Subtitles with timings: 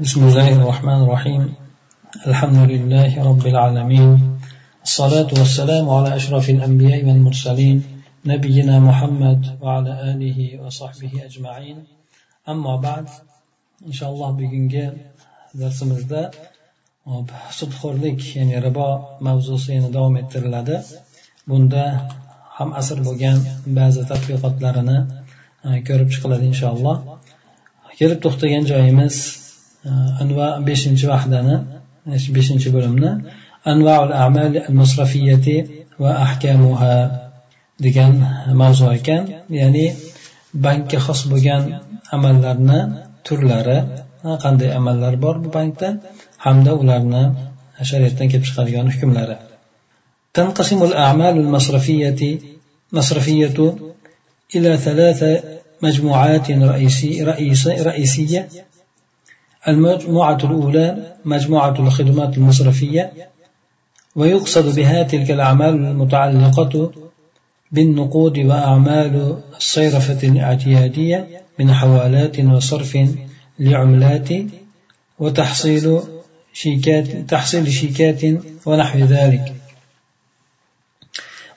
[0.00, 1.42] بسم الله الرحمن الرحيم
[2.26, 4.10] الحمد لله رب العالمين
[4.88, 7.76] الصلاة والسلام على أشرف الأنبياء والمرسلين
[8.26, 11.78] نبينا محمد وعلى آله وصحبه أجمعين
[12.48, 13.06] أما بعد
[13.86, 14.84] إن شاء الله bugungi
[15.60, 16.30] darsimizda
[17.58, 18.88] sudxo'rlik ya'ni ribo
[19.26, 20.76] mavzusi yana davom ettiriladi
[21.48, 21.84] bunda
[22.58, 23.38] ham asr bo'lgan
[23.78, 24.98] ba'zi tadqiqotlarini
[25.88, 26.96] ko'rib chiqiladi inshaalloh
[27.98, 29.39] kelib to'xtagan joyimiz
[30.22, 31.56] anva beshinchi vahdani
[32.36, 33.10] beshinchi bo'limni
[33.72, 35.56] anvaul amal musrafiyati
[36.02, 36.94] va ahkamuha
[37.84, 38.12] degan
[38.60, 39.22] mavzu ekan
[39.60, 39.86] ya'ni
[40.64, 41.62] bankka xos bo'lgan
[42.16, 42.80] amallarni
[43.26, 43.78] turlari
[44.44, 45.88] qanday amallar bor bu bankda
[46.44, 47.22] hamda ularni
[47.90, 49.38] shariatdan kelib chiqadigan hukmlari
[50.36, 52.20] تنقسم الأعمال المصرفية
[52.92, 53.58] مصرفية
[54.54, 55.42] إلى ثلاثة
[55.82, 58.40] مجموعات رئيسي رئيسي رئيسية
[59.67, 63.11] المجموعة الأولى مجموعة الخدمات المصرفية
[64.15, 66.91] ويقصد بها تلك الأعمال المتعلقة
[67.71, 71.27] بالنقود وأعمال الصيرفة الاعتيادية
[71.59, 72.97] من حوالات وصرف
[73.59, 74.29] لعملات
[75.19, 75.99] وتحصيل
[76.53, 78.21] شيكات تحصيل شيكات
[78.65, 79.53] ونحو ذلك.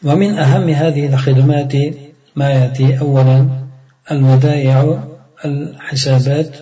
[0.05, 1.73] ومن أهم هذه الخدمات
[2.37, 3.49] ما يأتي أولا
[4.11, 5.05] الودائع
[5.45, 6.57] الحسابات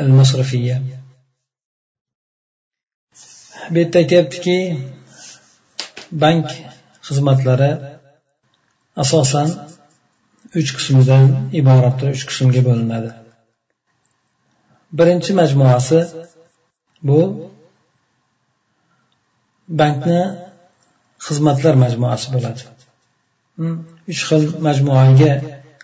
[0.00, 0.82] المصرفية
[3.70, 4.58] bu yerda aytyaptiki
[6.22, 6.46] bank
[7.06, 7.70] xizmatlari
[9.02, 9.48] asosan
[10.60, 11.24] uch qismdan
[11.60, 13.10] iboratdir uch qismga bo'linadi
[14.98, 15.98] birinchi majmuasi
[17.08, 17.20] bu
[19.80, 20.22] bankni
[21.26, 22.62] xizmatlar majmuasi bo'ladi
[24.12, 25.32] uch xil majmuaga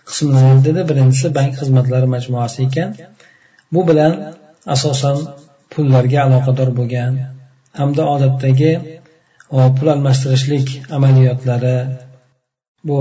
[0.09, 2.89] qismlanadi dedi birinchisi bank xizmatlari majmuasi ekan
[3.72, 4.12] Bu bilan
[4.74, 5.16] asosan
[5.72, 7.12] pullarga aloqador bo'lgan
[7.80, 8.72] hamda odatdagi
[9.76, 11.76] pul almashtirishlik amaliyotlari
[12.88, 13.00] bu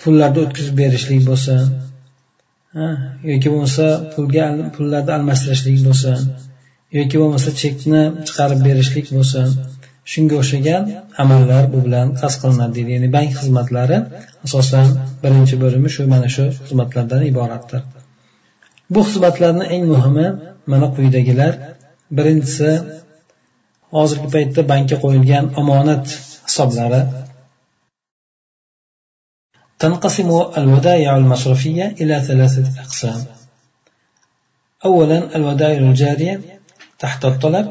[0.00, 1.62] pullarni o'tkazib berishlik bo'lsin
[3.30, 4.46] yoki bo'lmasa pulga
[4.76, 6.18] pullarni almashtirishlik bo'lsin
[6.98, 9.48] yoki bo'lmasa chekni chiqarib berishlik bo'lsin
[10.12, 10.82] shunga o'xshagan
[11.22, 12.90] amallar bu bilan qasd qilinadi deydi.
[12.96, 13.98] Ya'ni bank xizmatlari
[14.46, 14.86] asosan
[15.22, 17.82] birinchi bo'limi shu mana shu xizmatlardan iboratdir.
[18.92, 20.26] Bu xizmatlarni eng muhimi
[20.70, 21.52] mana quyidagilar.
[22.16, 22.70] Birinchisi
[23.94, 26.04] hozirgi paytda bankka qo'yilgan omonat
[26.48, 27.02] hisoblari.
[29.80, 30.30] تنقسم
[30.60, 33.20] الودائع المصرفية إلى ثلاثة أقسام
[34.84, 36.40] أولا الودائع الجارية
[36.98, 37.66] تحت الطلب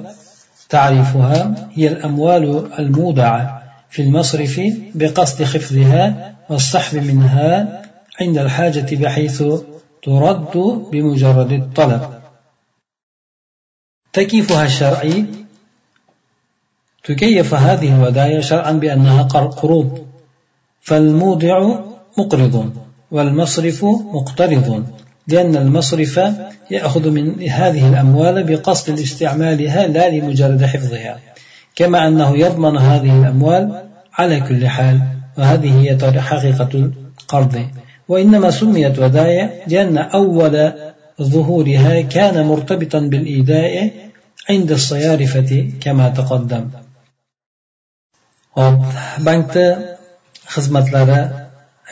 [0.69, 4.61] تعريفها هي الأموال المودعة في المصرف
[4.95, 7.81] بقصد حفظها والسحب منها
[8.21, 9.43] عند الحاجة بحيث
[10.03, 10.57] ترد
[10.91, 12.01] بمجرد الطلب.
[14.13, 15.25] تكييفها الشرعي
[17.03, 20.05] تكيف هذه الودائع شرعا بأنها قروض
[20.81, 21.79] فالمودع
[22.17, 22.73] مقرض
[23.11, 24.85] والمصرف مقترض
[25.27, 26.19] لأن المصرف
[26.71, 31.19] يأخذ من هذه الأموال بقصد استعمالها لا لمجرد حفظها
[31.75, 35.01] كما أنه يضمن هذه الأموال على كل حال
[35.37, 37.65] وهذه هي حقيقة القرض.
[38.08, 40.72] وإنما سميت ودائع لأن أول
[41.22, 43.74] ظهورها كان مرتبطا بالإيداء
[44.50, 45.50] عند الصيارفة
[45.80, 46.64] كما تقدم
[49.26, 49.66] bankda
[50.54, 51.20] xizmatlari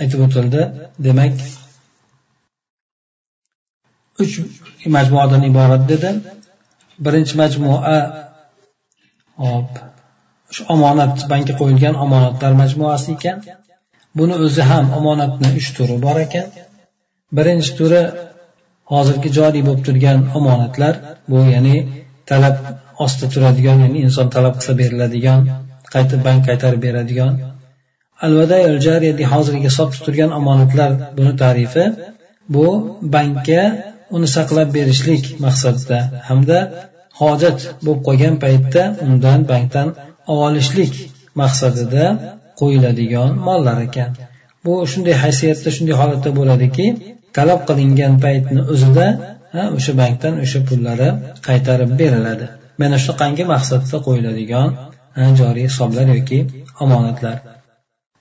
[0.01, 0.63] aytib o'tildi
[1.07, 1.35] demak
[4.23, 4.35] uch
[4.97, 6.11] majmuadan iborat dedi
[7.05, 7.97] birinchi majmua
[9.45, 9.71] hop
[10.55, 13.39] shu omonat bankka qo'yilgan omonatlar majmuasi ekan
[14.20, 16.48] Buni o'zi ham omonatni uch turi bor ekan.
[17.38, 18.02] Birinchi turi
[18.94, 20.94] hozirgi joriy bo'lib turgan omonatlar
[21.32, 21.76] bu ya'ni
[22.30, 22.56] talab
[23.04, 25.40] ostida turadigan ya'ni inson talab qilsa beriladigan
[25.94, 27.34] qaytib bank qaytarib beradigan.
[28.26, 28.58] Alvada
[29.34, 31.86] hozirgi hisob turgan omonatlar buni tarifi
[32.56, 32.68] bu
[33.16, 33.62] bankka
[34.16, 36.00] uni saqlab berishlik maqsadida
[36.30, 36.60] hamda
[37.22, 39.88] hojat bo'lib qolgan paytda undan bankdan
[40.44, 40.94] olishlik
[41.42, 42.06] maqsadida
[42.60, 44.10] qo'yiladigan mollar ekan.
[44.66, 46.86] Bu shunday haysiyatda shunday holatda bo'ladiki
[47.38, 49.08] talab qilingan paytni o'zida
[49.78, 51.10] o'sha bankdan o'sha pullari
[51.48, 52.46] qaytarib beriladi.
[52.82, 54.70] Mana shunaqangi maqsadda qo'yiladigan
[55.40, 56.40] joriy hisoblar yoki
[56.84, 57.38] omonatlar.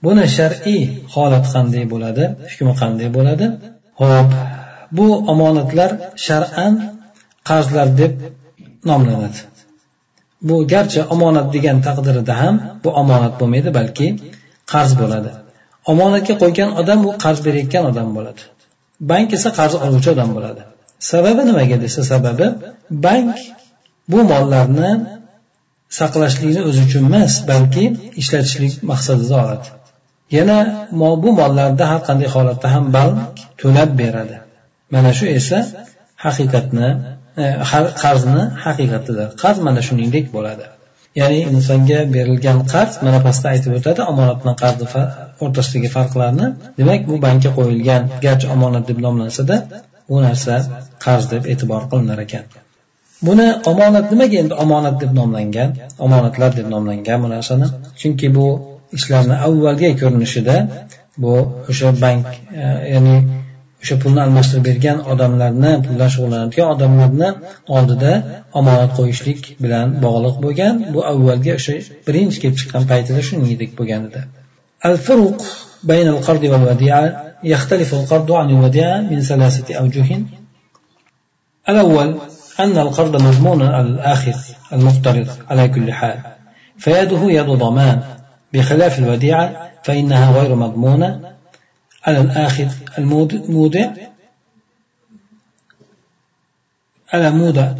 [0.04, 0.82] Buni shar'iy
[1.14, 3.46] holat qanday bo'ladi hukmi qanday bo'ladi?
[4.00, 4.30] Ho'p
[4.96, 5.90] bu omonatlar
[6.26, 6.72] shar'an
[7.48, 8.12] qarzlar deb
[8.90, 9.38] nomlanadi.
[10.48, 12.54] Bu garchi omonat degan taqdirida ham
[12.84, 14.06] bu omonat bo'lmaydi balki
[14.72, 15.30] qarz bo'ladi.
[15.92, 18.42] Omonatga qo'ygan odam u qarz berayotgan odam bo'ladi.
[19.10, 20.62] Bank esa qarz oluvchi odam bo'ladi.
[21.10, 22.46] Sababi nimaga desa sababi
[23.06, 23.36] bank
[24.12, 24.90] bu mollarni
[25.98, 27.84] saqlashlikni o'zi uchun emas balki
[28.20, 29.68] ishlatishlik maqsadida oladi.
[30.36, 30.58] Yana
[31.22, 33.16] bu mollarda har qanday holatda ham bank
[33.60, 34.36] to'lab beradi.
[34.94, 35.58] Mana shu esa
[36.24, 36.88] haqiqatni
[37.42, 37.44] E,
[38.02, 40.66] qarzni haqiqatida qarz mana shuningdek bo'ladi.
[41.20, 44.86] Ya'ni insonga berilgan qarz mana pastda aytib o'tadi omonat bilan qarzni
[45.44, 46.46] o'rtasidagi farqlarni.
[46.78, 49.56] Demak bu bankka qo'yilgan garchi omonat deb nomlansada
[50.08, 50.54] bu narsa
[51.04, 52.44] qarz deb e'tibor qilinar ekan.
[53.26, 55.70] Buni omonat nimaga endi omonat deb nomlangan?
[56.06, 57.66] Omonatlar deb nomlangan bu narsani.
[58.00, 58.46] Chunki bu
[58.98, 60.56] ishlarni avvalgi ko'rinishida
[61.22, 61.32] bu
[61.70, 62.26] o'sha bank
[62.62, 63.16] e, ya'ni
[63.82, 67.28] o'sha pulni almashtirib bergan odamlarni puldan shug'ullanadigan odamlarni
[67.76, 68.12] oldida
[68.60, 71.74] omonat qo'yishlik bilan bog'liq bo'lgan bu avvalgi o'sha
[72.06, 74.22] birinchi kelib chiqqan paytida shuningdek bo'lgan edi
[74.90, 75.42] الفرق
[75.82, 77.06] بين القرض والوديعة
[77.44, 80.22] يختلف القرض عن الوديعة من ثلاثة أوجه
[81.68, 82.18] الأول
[82.60, 84.34] أن القرض مضمون على الآخر
[84.72, 86.18] المقترض على كل حال
[86.78, 88.00] فيده يد ضمان
[88.52, 91.35] بخلاف الوديعة فإنها غير مضمونة
[92.06, 92.68] على الآخذ
[92.98, 93.90] المودع
[97.12, 97.72] على مودع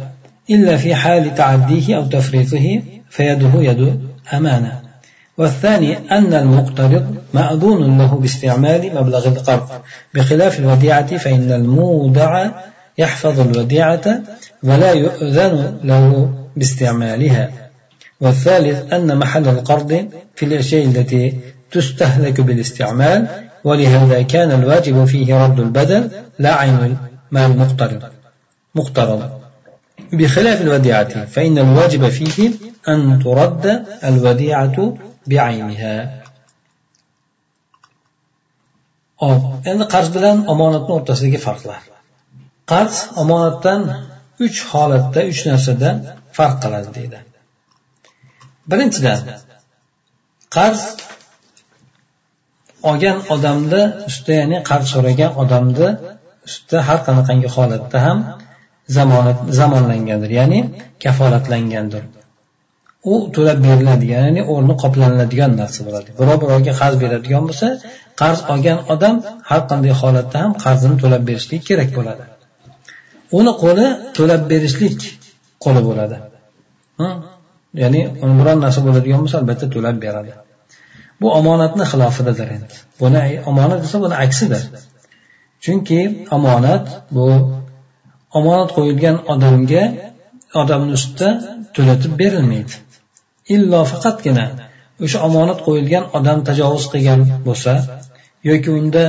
[0.49, 4.01] إلا في حال تعديه أو تفريطه فيده يد
[4.33, 4.81] أمانة.
[5.37, 9.69] والثاني أن المقترض مأذون له باستعمال مبلغ القرض.
[10.13, 12.49] بخلاف الوديعة فإن المودع
[12.97, 14.21] يحفظ الوديعة
[14.63, 17.51] ولا يؤذن له باستعمالها.
[18.21, 21.37] والثالث أن محل القرض في الأشياء التي
[21.71, 26.97] تستهلك بالاستعمال ولهذا كان الواجب فيه رد البدل لا عين
[27.31, 28.01] المال المقترض
[28.75, 29.21] مقترض.
[30.13, 32.51] بخلاف الوديعة فإن الواجب فيه
[32.87, 34.97] أن ترد الوديعة
[35.27, 36.23] بعينها.
[39.23, 39.33] أو
[39.67, 41.81] إن قرض بلان أمانة نورتسيك فرق لها
[42.67, 46.81] قرض أمانة 3 حالتة 3 نرسدة فرق لها
[48.71, 49.19] birinchidan
[50.55, 50.81] qarz
[52.89, 55.89] olgan odamni ustida ya'ni qarz so'ragan odamni
[56.47, 58.17] ustida har qanaqangi holatda ham
[58.97, 60.59] zamonat zamonlangandir ya'ni
[61.03, 62.03] kafolatlangandir.
[63.11, 66.09] U to'lab beriladigan ya'ni o'rni qoplaniladigan narsa bo'ladi.
[66.19, 67.67] Birov birovga qarz beradigan bo'lsa
[68.21, 69.15] qarz olgan odam
[69.49, 72.23] har qanday holatda ham qarzini to'lab berishlik kerak bo'ladi.
[73.39, 73.87] Uni qo'li
[74.17, 74.97] to'lab berishlik
[75.63, 76.17] qo'li bo'ladi.
[77.83, 78.01] Ya'ni
[78.39, 80.31] biron narsa bo'ladigan bo'lsa albatta to'lab beradi.
[81.21, 82.75] Bu omonatni xilofidadir endi.
[83.01, 84.63] Buni omonat desa buni aksidir.
[85.63, 85.99] Chunki
[86.37, 86.85] omonat
[87.15, 87.25] bu
[88.39, 89.83] omonat qo'yilgan odamga
[90.61, 91.29] odamni ustida
[91.75, 92.73] to'latib berilmaydi.
[93.55, 94.45] Illo faqatgina
[95.03, 97.73] o'sha omonat qo'yilgan odam tajovuz qilgan bo'lsa
[98.49, 99.03] yoki unda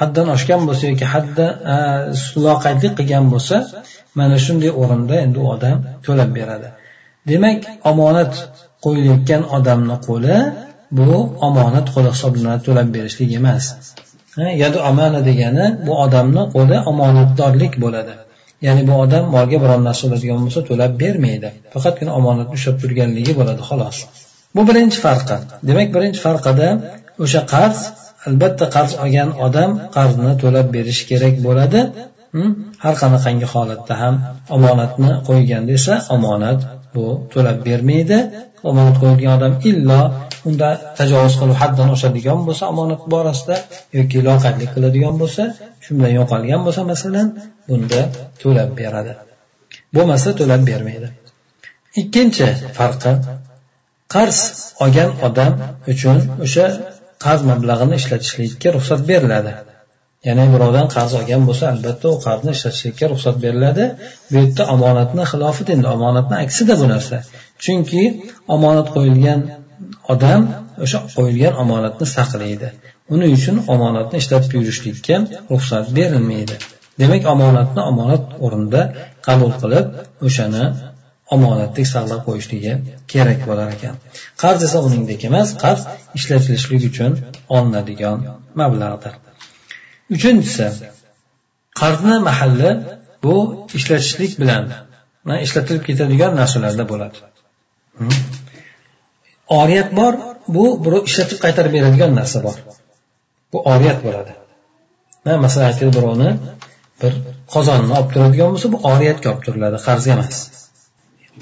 [0.00, 1.46] haddan oshgan bo'lsa yoki hadda
[2.46, 3.56] loqaydlik qilgan bo'lsa
[4.18, 6.68] mana shunday o'rinda endi u odam to'lab beradi.
[7.30, 7.60] Demak
[7.90, 8.32] omonat
[8.84, 10.36] qo'yilayotgan odamni qo'li
[10.98, 11.10] bu
[11.48, 13.64] omonat qo'li hisoblanadi to'lab berishlik emas.
[14.62, 18.14] Yadu amana degani bu odamni qo'li omonatdorlik bo'ladi.
[18.66, 21.48] Ya'ni bu odam molga biron narsa oladigan bo'lsa to'lab bermaydi.
[21.74, 23.96] Faqatgina omonatni ushlab turganligi bo'ladi xolos.
[24.56, 25.36] Bu birinchi farqi.
[25.68, 26.68] Demak birinchi farqida
[27.24, 27.78] o'sha qarz
[28.28, 31.80] albatta qarz olgan odam qarzni to'lab berishi kerak bo'ladi.
[32.36, 32.50] Hm?
[32.84, 34.14] Har qanaqangi holatda ham
[34.56, 36.58] omonatni qo'yganda esa omonat
[36.94, 38.18] bu to'lab bermaydi.
[38.68, 40.00] Omonat qo'yilgan odam illo
[40.48, 43.56] unda tajovuz qilib haddan oshadigan bo'lsa omonat borasida
[43.98, 45.42] yoki loqaydlik qiladigan bo'lsa
[45.84, 47.28] shundan yo'qolgan bo'lsa masalan
[47.68, 48.00] bunda
[48.42, 49.12] to'lab beradi.
[49.96, 51.08] Bo'lmasa to'lab bermaydi.
[52.02, 52.46] Ikkinchi
[52.78, 53.12] farqi
[54.14, 54.38] qarz
[54.84, 55.52] olgan odam
[55.92, 56.66] uchun o'sha
[57.24, 59.52] qarz mablag'ini ishlatishlikka ruxsat beriladi.
[60.28, 63.84] Ya'ni birovdan qarz olgan bo'lsa albatta u qarzni ishlatishlikka ruxsat beriladi.
[64.30, 67.16] Bu yerda omonatni xilofi endi omonatni aksida bu narsa.
[67.64, 68.02] Chunki
[68.54, 69.40] omonat qo'yilgan
[70.12, 70.42] odam
[70.84, 72.68] o'sha qo'yilgan omonatni saqlaydi.
[73.14, 75.16] Uning uchun omonatni ishlatib yurishlikka
[75.52, 76.56] ruxsat berilmaydi.
[77.00, 78.82] Demak omonatni omonat o'rnida
[79.26, 79.86] qabul qilib
[80.26, 80.64] o'shani
[81.34, 82.72] omonatdek saqlab qo'yishligi
[83.12, 83.94] kerak bo'lar ekan.
[84.42, 85.82] Qarz esa uningdek emas qarz
[86.18, 87.12] ishlatilishlik uchun
[87.56, 88.18] olinadigan
[88.60, 89.14] mablag'dir.
[90.16, 90.66] Uchinchisi
[91.80, 92.70] qarzni mahalli
[93.24, 93.36] bu
[93.78, 94.64] ishlatishlik bilan
[95.46, 97.18] ishlatilib ketadigan narsalarda bo'ladi.
[99.60, 100.14] Oriyat bor
[100.54, 102.56] bu birov ishlatib qaytarib beradigan narsa bor.
[103.52, 104.32] Bu oriyat bo'ladi.
[105.44, 106.30] Masalan aytaylik birovni
[107.02, 107.12] bir
[107.54, 110.38] qozonni olib turadigan bo'lsa bu oriyatga olib turiladi qarz emas.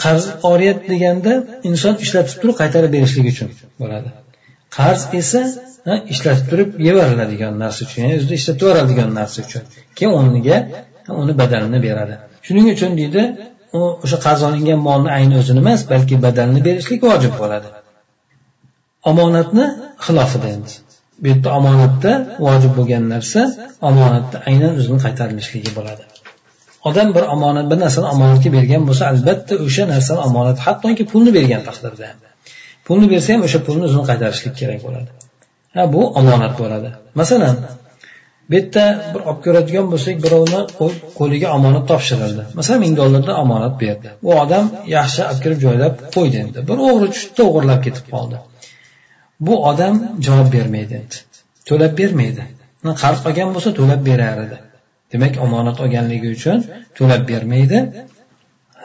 [0.05, 1.33] Qarz oriyat deganda
[1.71, 3.49] inson ishlatib turib qaytarib berishlik uchun
[3.83, 4.09] bo'ladi.
[4.79, 5.43] Qarz esa
[6.15, 9.63] ishlatib turib yevariladigan narsa uchun ya'ni o'zida ishlatib yuboradigan narsa uchun
[9.97, 10.59] keyin o'rniga
[11.23, 12.15] uni badalini beradi.
[12.47, 13.23] Shuning uchun deydi
[13.79, 17.69] u o'sha qarz olingan molni ayni o'zini emas balki badalni berishlik vojib bo'ladi.
[19.11, 19.65] Omonatni
[20.07, 20.73] xilofida endi.
[21.21, 22.13] Bu yerda omonatda
[22.47, 23.43] vojib bo'lgan narsa
[23.91, 26.03] omonatda aynan o'zini qaytarilishligi bo'ladi.
[26.89, 31.63] Odam bir omonat bir narsani omonatga bergan bo'lsa albatta o'sha narsani omonat hattoki pulni bergan
[31.69, 32.09] taqdirda
[32.87, 35.11] pulni bersa ham o'sha pulni o'zini qaytarishlik kerak bo'ladi.
[35.77, 36.89] Ha bu omonat bo'ladi.
[37.21, 37.57] Masalan
[38.51, 40.61] bu yerda bir olib ko'radigan bo'lsak birovni
[41.19, 42.43] qo'liga omonat topshirildi.
[42.59, 46.59] Masalan ming dollardan omonat berdi u odam yaxshi olib kirib joylab qo'ydi endi.
[46.69, 48.37] Bir o'g'ri tushdi o'g'irlab ketib qoldi.
[49.47, 49.95] Bu odam
[50.27, 51.17] javob bermaydi endi.
[51.69, 52.45] To'lab bermaydi.
[53.03, 54.59] Qarz olgan bo'lsa to'lab berar edi.
[55.13, 56.59] Demak omonat olganligi uchun
[56.99, 57.79] to'lab bermaydi.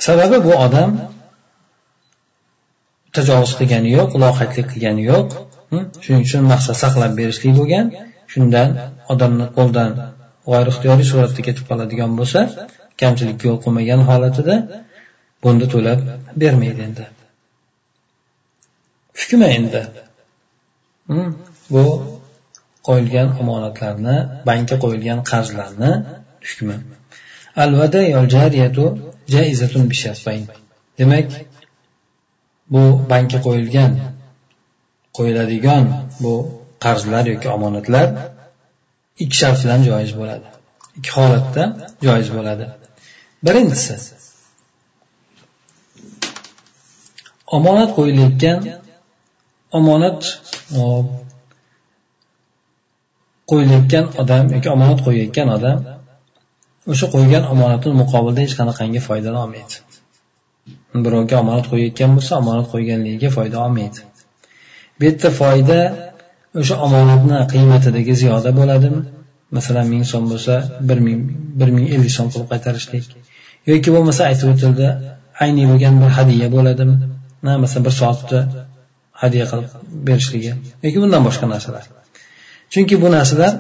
[0.07, 0.91] Sababi bu odam
[3.15, 5.27] tajovuz qilgani yo'q loqaydlik qilgani yo'q.
[6.03, 7.85] Shuning uchun maqsad saqlab berishlik bo'lgan.
[8.33, 8.69] Shundan
[9.13, 9.91] odamni qo'ldan
[10.49, 12.39] g'oyri ixtiyoriy suratda ketib qoladigan bo'lsa
[13.01, 14.55] kamchilikka yo'l qo'ymagan holatida
[15.43, 15.99] bunda to'lab
[16.41, 17.05] bermaydi endi.
[19.19, 19.81] Hukma endi.
[21.73, 21.83] Bu
[22.87, 24.15] qo'yilgan omonatlarni
[24.49, 25.91] bankka qo'yilgan qarzlarni
[26.49, 26.77] hukmi.
[30.99, 31.29] Demak
[32.73, 33.91] bu bankka qo'yilgan
[35.17, 35.83] qo'yiladigan
[36.23, 36.33] bu
[36.83, 38.07] qarzlar yoki omonatlar
[39.23, 40.47] ikki shart bilan joiz bo'ladi.
[40.97, 41.63] Ikki holatda
[42.07, 42.65] joiz bo'ladi.
[43.45, 43.95] Birinchisi
[47.57, 48.59] omonat qo'yilayotgan
[49.77, 50.21] omonat
[53.49, 55.77] qo'yilayotgan odam yoki omonat qo'yayotgan odam
[56.91, 59.75] o'sha qo'ygan omonatini muqobilda hech qanaqangi foydani olmaydi.
[61.05, 63.99] Birovga omonat qo'yayotgan bo'lsa omonat qo'yganligiga foyda olmaydi.
[64.97, 65.79] Bu yerda foyda
[66.61, 69.01] o'sha omonatni qiymatidagi ziyoda bo'ladimi?
[69.57, 70.55] Masalan ming so'm bo'lsa
[70.89, 71.21] bir ming
[71.59, 73.05] bir ming ellik so'm qilib qaytarishlik.
[73.71, 74.87] Yoki bo'lmasa aytib o'tildi
[75.45, 76.95] ayniy bo'lgan bir hadya bo'ladimi?
[77.63, 78.41] Masalan bir soatni
[79.21, 79.71] hadya qilib
[80.07, 80.51] berishligi.
[80.85, 81.85] Yoki bundan boshqa narsalar.
[82.73, 83.53] Chunki bu narsalar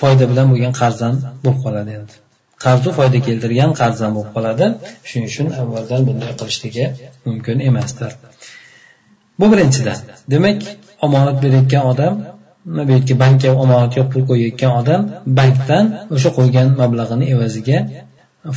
[0.00, 1.14] foyda bilan bo'lgan qarzdan
[1.44, 2.14] bo'lib qoladi endi.
[2.64, 4.66] Qarzu foyda keltirgan qarzdan bo'lib qoladi.
[5.08, 6.84] Shuning uchun avvaldan bunday qilishligi
[7.26, 8.12] mumkin emasdir.
[9.40, 9.98] Bu birinchidan.
[10.32, 10.58] Demak
[11.06, 12.14] omonat berayotgan odam
[12.64, 15.00] bu yerga bankka omonatga pul qo'yayotgan odam
[15.38, 17.78] bankdan o'sha qo'ygan mablag'ini evaziga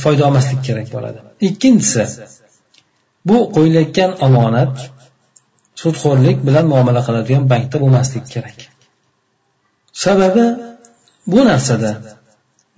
[0.02, 1.18] foyda olmaslik kerak bo'ladi.
[1.48, 2.04] Ikkinchisi
[3.28, 4.74] bu qo'yilayotgan omonat
[5.82, 8.58] sudxo'rlik bilan muomala qiladigan bankda bo'lmasligi kerak.
[10.04, 10.44] Sababi
[11.32, 11.90] bu narsada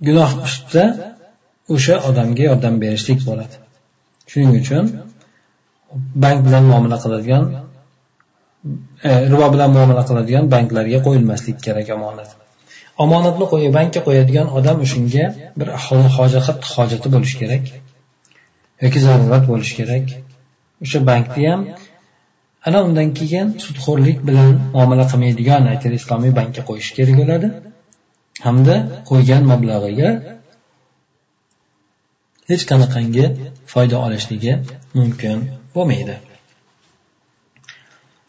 [0.07, 0.83] gunoh ustida
[1.73, 3.55] o'sha odamga yordam berishlik bo'ladi.
[4.29, 4.85] Shuning uchun
[6.23, 7.43] bank bilan muomala qiladigan
[9.07, 12.29] E, ribo bilan muomala qiladigan banklarga qo'yilmaslik kerak omonat.
[13.03, 15.25] Omonatni qo'yib bankka qo'yadigan odam o'shanga
[15.59, 15.67] bir
[16.17, 17.65] hojat hojati bo'lishi kerak
[18.83, 20.05] yoki zarurat bo'lishi kerak.
[20.83, 21.61] O'sha bankni ham
[22.67, 27.47] ana undan keyin sudxo'rlik bilan muomala qilmaydigan aytaylik islomiy bankka qo'yish kerak bo'ladi.
[28.45, 28.75] Hamda
[29.09, 30.09] qo'ygan mablag'iga
[32.49, 33.25] hech qanaqangi
[33.73, 34.53] foyda olishligi
[34.97, 35.37] mumkin
[35.75, 36.15] bo'lmaydi.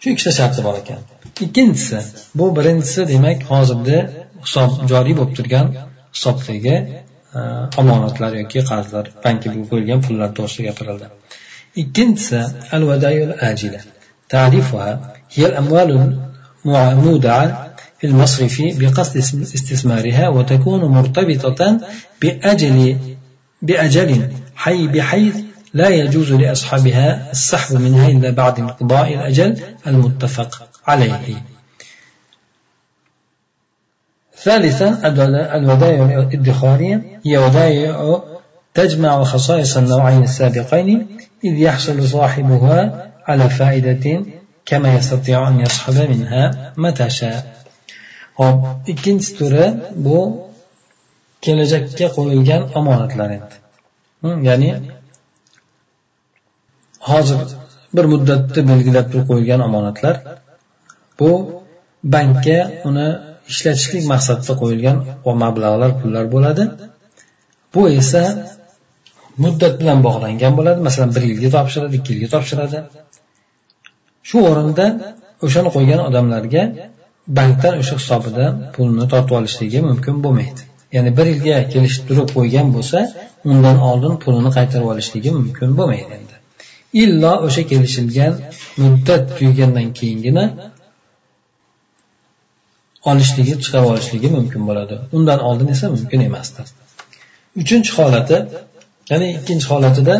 [0.02, 1.02] shu ikkita sharti bor ekan
[1.46, 2.00] ikkinchisi
[2.40, 3.98] bu birinchisi demak hozirda
[4.46, 5.68] hisob joriy bo'lib turgan
[6.16, 6.76] hisobdagi
[7.38, 7.40] e,
[7.82, 11.08] omonatlar yoki qarzlar bankka qo'yilgan pullar to'g'risida gapirildi
[11.84, 12.40] ikkinchisi
[12.76, 13.82] al vadayul ajila
[14.34, 16.18] تعريفها هي الأموال
[16.66, 19.18] المودعة في المصرف بقصد
[19.58, 21.80] استثمارها وتكون مرتبطة
[22.22, 22.98] بأجل
[23.62, 25.36] بأجل حي بحيث
[25.75, 31.43] لا يجوز لأصحابها السحب منها إلا بعد انقضاء الأجل المتفق عليه.
[34.43, 34.89] ثالثا
[35.57, 37.21] الودائع الادخارية.
[37.27, 38.21] هي ودائع
[38.75, 41.07] تجمع خصائص النوعين السابقين
[41.45, 44.23] إذ يحصل صاحبها على فائدة
[44.67, 47.59] كما يستطيع أن يصحب منها متى شاء.
[48.39, 49.67] hop ikkinchi turi
[50.05, 50.19] bu
[51.45, 53.57] kelajakka qo'yilgan omonatlar endi
[54.49, 54.71] ya'ni
[57.13, 57.41] hozir
[57.97, 60.15] bir muddatni belgilab turib qo'yilgan omonatlar.
[61.21, 61.31] Bu
[62.15, 63.09] bankka uni
[63.53, 64.97] ishlatishlik maqsadida qo'yilgan
[65.45, 66.65] mablag'lar pullar bo'ladi.
[67.75, 68.23] Bu esa
[69.45, 70.79] muddat bilan bog'langan bo'ladi.
[70.89, 72.79] Masalan bir yilga topshiradi ikki yilga topshiradi.
[74.29, 74.87] Shu o'rinda
[75.47, 76.63] o'shani qo'ygan odamlarga
[77.39, 80.63] bankdan o'sha hisobidan pulni tortib olishligi mumkin bo'lmaydi.
[80.97, 82.99] Ya'ni bir yilga kelishib turib qo'ygan bo'lsa
[83.51, 86.38] undan oldin pulini qaytarib olishligi mumkin bo'lmaydi endi.
[86.93, 88.33] Illo o'sha kelishilgan
[88.83, 90.45] muddat tugagandan keyingina
[93.11, 94.95] olishligi chiqarib olishligi mumkin bo'ladi.
[95.17, 96.67] Undan oldin esa mumkin emasdir.
[97.63, 98.37] Uchinchi holati
[99.11, 100.15] ya'ni ikkinchi holatida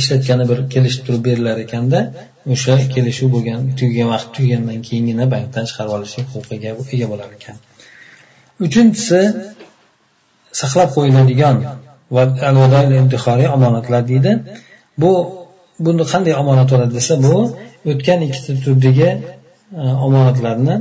[0.00, 2.00] ishlatgani bir kelishib turib berilar ekanda
[2.54, 7.56] o'sha kelishuv bo'lgan tugagan vaqt tugagandan keyingina bankdan chiqarib olishlik huquqiga ega bo'lar ekan.
[8.66, 9.20] Uchinchisi
[10.60, 11.56] saqlab qo'yiladigan
[13.56, 14.32] omonatlar deydi.
[15.02, 15.12] Bu
[15.85, 17.35] buni qanday omonat bo'ladi desa bu
[17.91, 20.75] o'tgan ikkita turdagi e, omonatlarni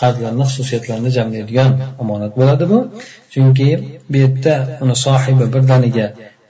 [0.00, 1.70] qarzlarni xususiyatlarini jamlaydigan
[2.02, 2.78] omonat bo'ladi bu
[3.32, 3.68] chunki
[4.10, 6.06] bu yerda uni sohibi birdaniga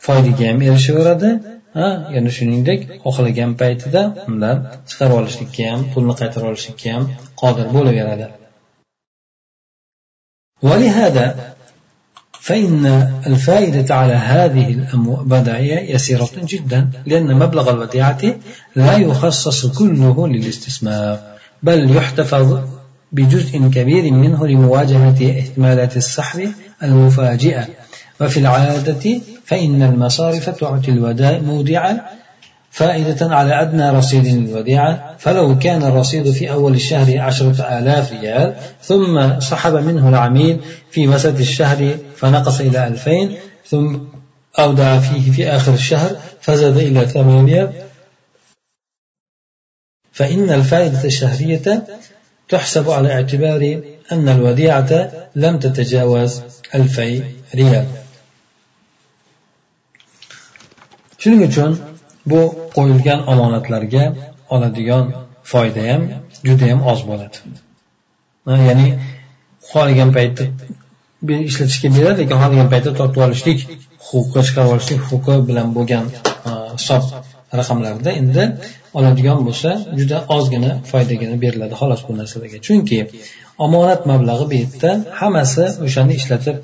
[0.07, 1.31] foydaga ham erishaveradi
[1.79, 4.57] ha yana shuningdek xohlagan paytida undan
[4.89, 7.05] chiqarib olishlikka ham pulni qaytarib olishlikka ham
[7.41, 8.29] qodir bo'laveradi
[10.67, 11.27] ولهذا
[12.44, 12.86] فإن
[13.28, 18.36] الفائدة على هذه الودائع يسيرة جدا لأن مبلغ الوديعة
[18.76, 21.20] لا يخصص كله للاستثمار
[21.64, 22.60] بل يحتفظ
[23.12, 26.52] بجزء كبير منه لمواجهة احتمالات السحب
[26.84, 27.68] المفاجئة.
[28.22, 31.92] وفي العادة فإن المصارف تعطي المودع
[32.74, 39.40] فائدة على أدنى رصيد للوديعة فلو كان الرصيد في أول الشهر عشرة آلاف ريال ثم
[39.40, 40.60] سحب منه العميل
[40.92, 43.38] في وسط الشهر فنقص إلى ألفين
[43.68, 43.98] ثم
[44.60, 47.72] أودع فيه في آخر الشهر فزاد إلى ثمانية
[50.12, 51.86] فإن الفائدة الشهرية
[52.50, 56.42] تحسب على اعتبار أن الوديعة لم تتجاوز
[56.76, 57.24] ألفي
[57.56, 57.86] ريال.
[61.20, 61.93] shuning
[62.32, 62.42] bu
[62.76, 64.04] qo'yilgan omonatlarga
[64.56, 65.06] oladigan
[65.52, 66.02] foyda ham
[66.48, 67.38] judayam oz bo'ladi.
[68.70, 68.88] Ya'ni
[69.72, 70.44] xohlagan paytda
[71.50, 73.60] ishlatishga beradi lekin xohlagan paytda tortib olishlik
[74.10, 76.06] huquqi chiqarib olishlik huquqi bilan bo'lgan
[76.78, 77.04] hisob
[77.60, 78.44] raqamlarda endi
[78.98, 82.60] oladigan bo'lsa juda ozgina foydagina beriladi xolos bu narsalarga.
[82.68, 83.00] Chunki
[83.66, 86.58] omonat mablag'i bu yerda hammasi o'shani ishlatib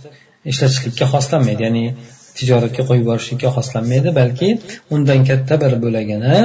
[0.52, 1.62] ishlatishlikka xoslanmaydi.
[1.68, 1.86] Ya'ni
[2.40, 4.50] tijoratga qo'yib yuborishlikka xoslanmaydi balki
[4.96, 6.38] undan katta bir bo'lagini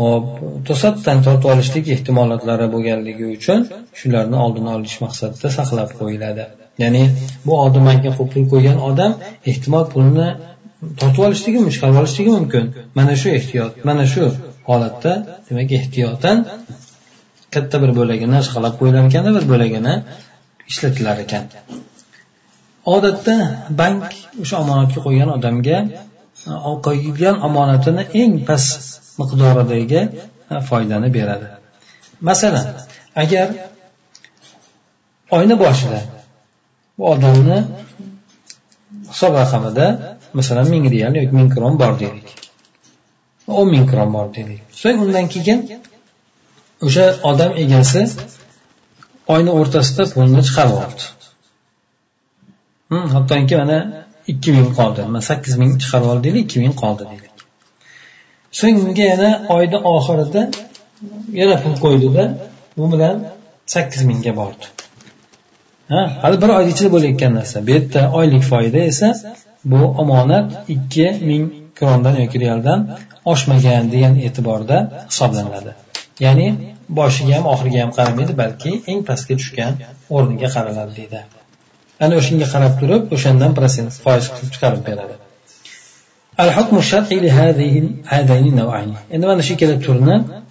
[0.00, 0.26] hop
[0.68, 3.60] to'satdan tortib olishlik ehtimollatlari bo'lganligi uchun
[4.00, 6.44] shularni oldini olish maqsadida saqlab qo'yiladi.
[6.82, 7.02] Ya'ni
[7.46, 9.12] bu oldin bankka pul qo'ygan odam
[9.50, 10.28] ehtimol pulni
[11.00, 12.64] tortib olishligi chiqarib olishligi mumkin.
[12.98, 14.24] Mana shu ehtiyot mana shu
[14.68, 15.12] holatda
[15.48, 16.36] demak ehtiyotan
[17.54, 19.94] katta bir bo'lagini saqlab qo'yilar ekan bir bo'lagini
[20.70, 21.44] ishlatilar ekan.
[22.86, 23.36] Odatda
[23.80, 24.04] bank
[24.42, 26.50] o'sha omonatga qo'ygan odamga e,
[26.86, 28.72] qo'yilgan omonatini eng past
[29.20, 30.00] miqdoridagi
[30.52, 31.46] e, foydani beradi.
[32.28, 32.66] Masalan
[33.22, 33.48] agar
[35.36, 36.00] oyni boshida
[36.96, 37.58] bu odamni
[39.12, 39.86] hisob raqamida
[40.38, 42.28] masalan ming real yoki ming kron bor deylik.
[43.58, 44.60] o'n ming kron bor deylik.
[44.82, 45.58] So'ng undan keyin
[46.86, 48.02] o'sha odam egasi
[49.34, 51.04] oyni o'rtasida pulni chiqarib yubordi
[52.90, 55.00] hattoki mana ikki ming qoldi.
[55.06, 57.34] Mana sakkiz ming chiqarib oldi deylik ikki ming qoldi deylik.
[58.58, 60.42] So'ng unga yana oyni oxirida
[61.40, 62.24] yana pul qo'ydida
[62.76, 63.16] bu bilan
[63.74, 64.66] sakkiz mingga bordi.
[65.92, 67.66] Ha hali bir oyni ichida bo'layotgan narsa.
[67.66, 69.08] Bu yerda oylik foyda esa
[69.70, 71.44] bu omonat ikki ming
[71.78, 72.80] krondan yoki realdan
[73.32, 74.78] oshmagan degan e'tiborda
[75.10, 75.72] hisoblanadi.
[76.24, 76.46] Ya'ni
[76.98, 79.72] boshiga ham oxiriga ham qaramaydi balki eng pastga tushgan
[80.16, 81.20] o'rniga qaraladi deydi.
[82.00, 85.16] Ana o'shanga qarab turib o'shandan protsent foiz qilib chiqarib beradi.
[86.40, 90.42] الحكم الشرعي لهذه هذين النوعين إنما نشكل ترنا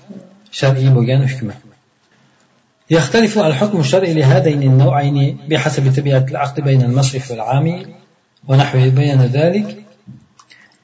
[0.52, 1.54] شرعي بوجان حكمة
[2.90, 7.86] يختلف الحكم الشرعي لهذين النوعين بحسب طبيعة العقد بين المصرف والعامل
[8.48, 9.84] ونحو بيان ذلك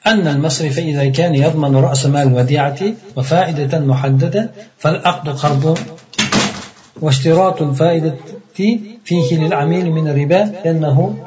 [0.07, 2.79] أن المصرف إذا كان يضمن رأس مال الوديعة
[3.15, 5.79] وفائدة محددة فالعقد قرض
[7.01, 8.15] واشتراط الفائدة
[9.03, 11.25] فيه للعميل من الربا لأنه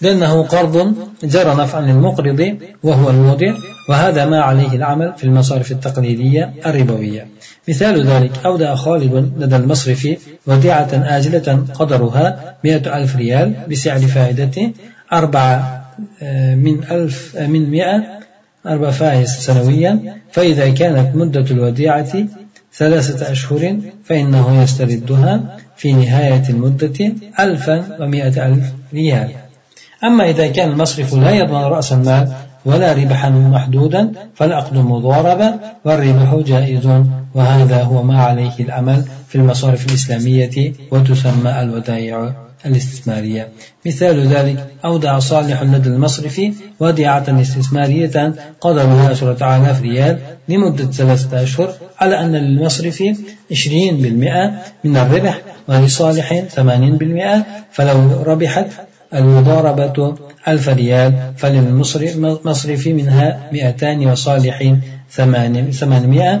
[0.00, 3.54] لأنه قرض جرى نفعا للمقرض وهو المودع
[3.88, 7.28] وهذا ما عليه العمل في المصارف التقليدية الربوية.
[7.68, 10.08] مثال ذلك أودع خالد لدى المصرف
[10.46, 14.72] وديعة آجلة قدرها مئة ألف ريال بسعر فائدة
[15.12, 15.84] أربعة
[16.22, 18.23] آه، من ألف آه، من مئة
[18.66, 22.26] أربع فائز سنويا فإذا كانت مدة الوديعة
[22.74, 25.40] ثلاثة أشهر فإنه يستردها
[25.76, 29.28] في نهاية المدة ألفا ومائة ألف ريال.
[30.04, 32.32] أما إذا كان المصرف لا يضمن رأس المال
[32.64, 36.88] ولا ربحا محدودا فالعقد مضاربة والربح جائز
[37.34, 42.43] وهذا هو ما عليه الأمل في المصارف الإسلامية وتسمى الودائع.
[42.66, 43.48] الاستثمارية.
[43.86, 46.40] مثال ذلك أودع صالح لدى المصرف
[46.80, 53.02] وديعة استثمارية قدرها عشرة آلاف ريال لمدة ثلاثة أشهر على أن للمصرف
[53.50, 54.52] عشرين بالمئة
[54.84, 57.46] من الربح ولصالح ثمانين بالمئة.
[57.72, 58.66] فلو ربحت
[59.14, 60.14] المضاربة
[60.48, 64.76] ألف ريال فللمصرف منها مئتان وصالح
[65.70, 66.40] ثمانمائة.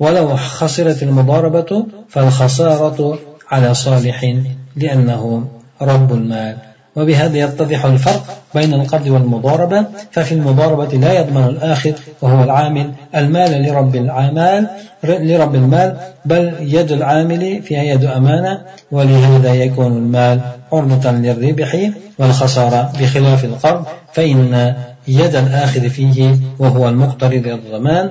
[0.00, 3.18] ولو خسرت المضاربة فالخسارة
[3.50, 4.34] على صالح
[4.76, 5.44] لأنه
[5.82, 6.56] رب المال.
[6.96, 12.92] وبهذا يتضح الفرق بين القرض والمضاربة ففي المضاربة لا يضمن الآخذ وهو العامل.
[13.14, 14.66] المال لرب العمال
[15.04, 18.60] لرب المال بل يد العامل فيها يد أمانة
[18.92, 20.40] ولهذا يكون المال
[20.72, 24.74] عرضة للربح والخسارة بخلاف القرض فإن
[25.08, 28.10] يد الآخذ فيه وهو المقترض الضمان.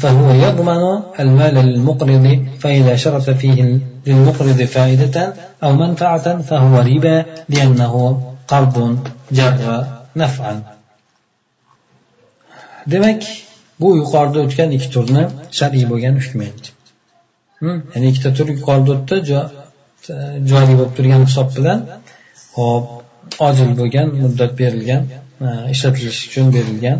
[0.00, 0.82] فهو يضمن
[1.20, 7.94] المال للمقرض فإذا شرط فيه للمقرض فائدة أو منفعة فهو ربا لأنه
[8.48, 8.98] قرض
[9.32, 9.84] جر
[10.16, 10.62] نفعا
[12.86, 13.22] demak
[13.80, 15.22] bu yuqorida o'tgan ikki turni
[15.58, 16.68] shar'iy bo'lgan ushlaydi
[17.92, 19.16] ya'ni ikkita tur yuqorida o'tdi
[20.50, 21.80] joriy bo'lib turgan hisob bilan
[22.58, 22.84] hop
[23.48, 25.02] ojil bo'lgan muddat berilgan
[25.74, 26.98] ishlatilish uchun berilgan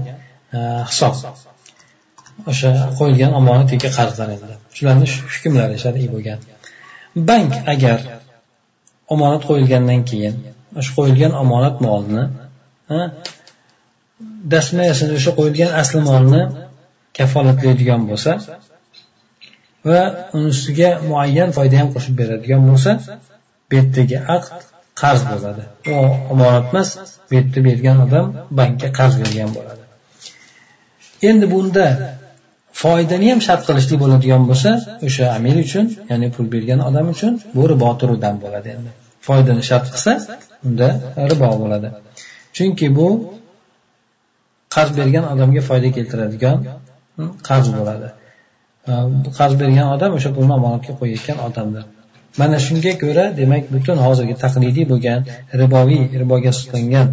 [0.91, 1.15] hisob
[2.50, 6.40] o'sha qo'yilgan omonat yoki qarzlar endi shularni hukmlari shar'iy bo'lgan.
[7.30, 8.00] Bank agar
[9.14, 10.36] omonat qo'yilgandan keyin
[10.80, 12.24] o'sha qo'yilgan omonat molni
[14.54, 16.42] dasmayasini o'sha qo'yilgan asli molni
[17.18, 18.32] kafolatlaydigan bo'lsa
[19.90, 20.02] va
[20.36, 22.92] uni ustiga muayyan foyda ham qo'shib beradigan bo'lsa
[23.68, 24.54] bu yerdagi aqd
[25.02, 25.64] qarz bo'ladi.
[25.94, 25.96] U
[26.34, 26.90] omonat emas
[27.28, 28.26] bu yerda bergan odam
[28.60, 29.84] bankka qarz bergan bo'ladi.
[31.30, 31.86] Endi bunda
[32.82, 34.72] foydani ham shart qilishlik bo'ladigan bo'lsa
[35.08, 38.90] o'sha amil uchun ya'ni pul bergan odam uchun bu ribo turidan bo'ladi endi.
[39.28, 40.12] Foydani shart qilsa
[40.68, 40.88] unda
[41.32, 41.88] ribo bo'ladi.
[42.56, 43.08] Chunki bu
[44.76, 46.58] qarz bergan odamga foyda keltiradigan
[47.18, 48.08] hmm, qarz bo'ladi.
[49.40, 51.84] Qarz bergan odam o'sha pulni omonatga qo'yayotgan odamdir.
[52.42, 55.20] Mana shunga ko'ra demak butun hozirgi taqlidiy bo'lgan
[55.62, 57.08] riboviy riboga asoslangan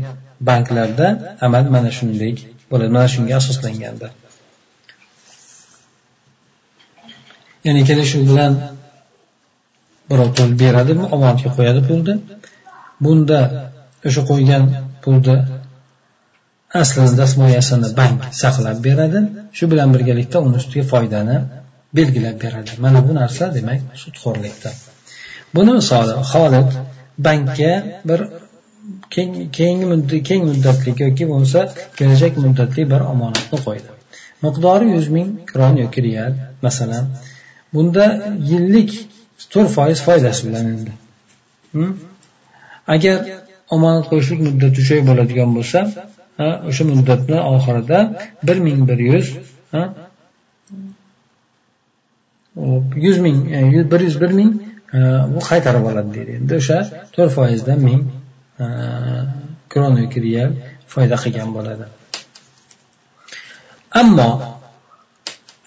[0.49, 1.09] banklarda
[1.47, 2.33] amal mana shunday
[2.71, 4.11] bo'ladi mana shunga asoslangandir.
[7.67, 8.53] Ya'ni kelishuv bilan
[10.11, 12.15] birov pul beradi omonatga qo'yadi pulni.
[13.05, 13.41] Bunda
[14.09, 14.65] o'sha qo'ygan
[15.03, 15.37] pulni
[16.81, 19.21] aslini dastmoyasini bank saqlab beradi.
[19.57, 21.37] Shu bilan birgalikda uni ustiga foydani
[21.97, 22.73] belgilab beradi.
[22.85, 24.75] Mana bu narsa demak sudxo'rlikdir.
[25.55, 26.71] Buni misoli holid
[27.27, 27.73] bankka
[28.09, 28.21] bir
[29.57, 31.61] keyingi muddat keng muddatli yoki bo'lmasa
[31.99, 33.91] kelajak muddatli bir omonatni qo'ydi.
[34.45, 36.33] Miqdori yuz ming kron yoki real
[36.67, 37.05] masalan
[37.75, 38.05] bunda
[38.51, 38.91] yillik
[39.53, 40.93] to'rt foiz foydasi bilan endi
[42.95, 43.17] agar
[43.75, 45.81] omonat qo'yishlik muddati uch oy bo'ladigan bo'lsa
[46.69, 47.99] o'sha muddatni oxirida
[48.47, 49.27] bir ming bir yuz
[53.07, 54.53] yuz ming e, bir yuz bir ming
[54.95, 54.99] e,
[55.35, 56.31] bu qaytarib oladi deydi.
[56.41, 56.79] Endi o'sha
[57.15, 58.03] to'rt foizdan ming
[58.61, 58.67] e,
[59.73, 60.53] kron yoki real
[60.93, 61.87] foyda qilgan bo'ladi.
[64.01, 64.31] Ammo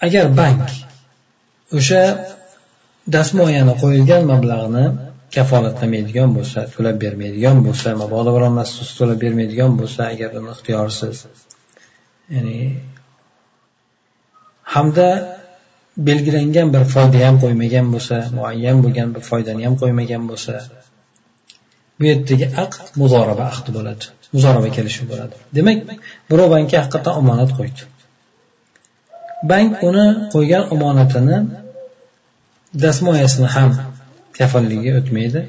[0.06, 0.60] agar bank
[1.78, 2.02] o'sha
[3.14, 4.84] dastmoyani qo'yilgan mablag'ni
[5.34, 11.16] kafolatlamaydigan bo'lsa to'lab bermaydigan bo'lsa mabodo biron narsa to'lab bermaydigan bo'lsa agar uni ixtiyorsiz
[12.34, 12.56] ya'ni
[14.74, 15.08] hamda
[16.08, 20.54] belgilangan bir foyda ham qo'ymagan bo'lsa muayyan bo'lgan bir foydani ham qo'ymagan bo'lsa
[21.98, 24.04] bu yerdagi aqd muzoraba aqdi bo'ladi
[24.34, 25.34] muzoraba kelishuv bo'ladi.
[25.56, 25.78] Demak
[26.30, 27.82] birov bankka haqiqatdan omonat qo'ydi.
[29.50, 31.38] Bank uni qo'ygan omonatini
[32.80, 33.70] dastmoyasini ham
[34.38, 35.42] kafilligiga o'tmaydi.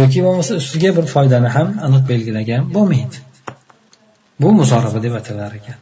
[0.00, 3.16] Yoki bo'lmasa ustiga bir foydani ham aniq belgilagan bo'lmaydi.
[4.40, 5.78] Bu musoraba deb atalar ekan.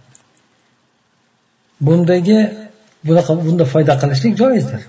[1.87, 2.39] Bundagi
[3.09, 4.83] bunaqa bunda foyda qilishlik joizdir.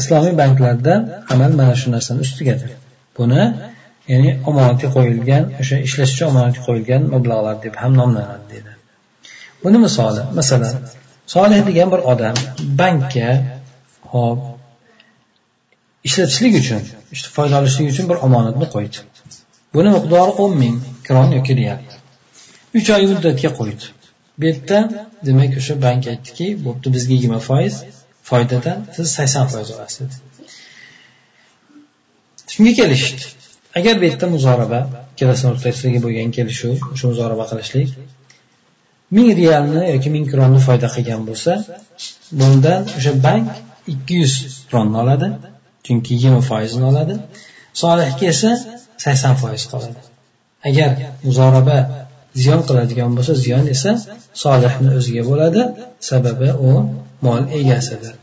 [0.00, 0.94] Islomiy banklarda
[1.32, 2.70] amal mana shu narsani ustigadir.
[3.18, 3.42] Buni
[4.12, 8.72] ya'ni omonatga qo'yilgan o'sha ishlash uchun omonatga qo'yilgan mablag'lar deb ham nomlanadi deydi.
[9.64, 10.74] Buni misoli masalan
[11.26, 12.34] solih degan bir odam
[12.80, 13.30] bankka
[14.12, 14.38] hop
[16.08, 16.80] ishlatishlik uchun
[17.36, 18.98] foyda olishlik uchun bir omonatni qo'ydi.
[19.74, 21.80] Buni miqdori o'n ming kron yoki real
[22.78, 23.84] uch oy muddatga qo'ydi.
[24.38, 24.78] Bu yerda
[25.26, 27.74] demak o'sha bank aytdiki bo'pti bizga yigirma foiz
[28.30, 30.00] foydadan siz sakson foiz olasiz.
[30.00, 30.14] Dedi
[32.52, 33.22] shunga kelishdi.
[33.78, 34.80] Agar bu yerda muzoraba
[35.12, 37.88] ikkalasini o'rtasidagi bo'lgan kelishuv o'sha muzoraba qilishlik
[39.16, 41.52] ming realni yoki ming kronni foyda qilgan bo'lsa
[42.38, 43.48] bundan o'sha bank
[43.92, 44.34] ikki yuz
[44.70, 45.28] kronni oladi
[45.84, 47.14] chunki yigirma foizini oladi.
[47.82, 48.50] Solihga esa
[49.04, 50.00] sakson foiz qoladi.
[50.68, 50.90] Agar
[51.26, 51.76] muzoraba
[52.42, 53.92] ziyon qiladigan bo'lsa ziyon esa
[54.44, 55.62] solihni o'ziga bo'ladi
[56.08, 56.70] sababi u
[57.26, 58.14] mol egasidir.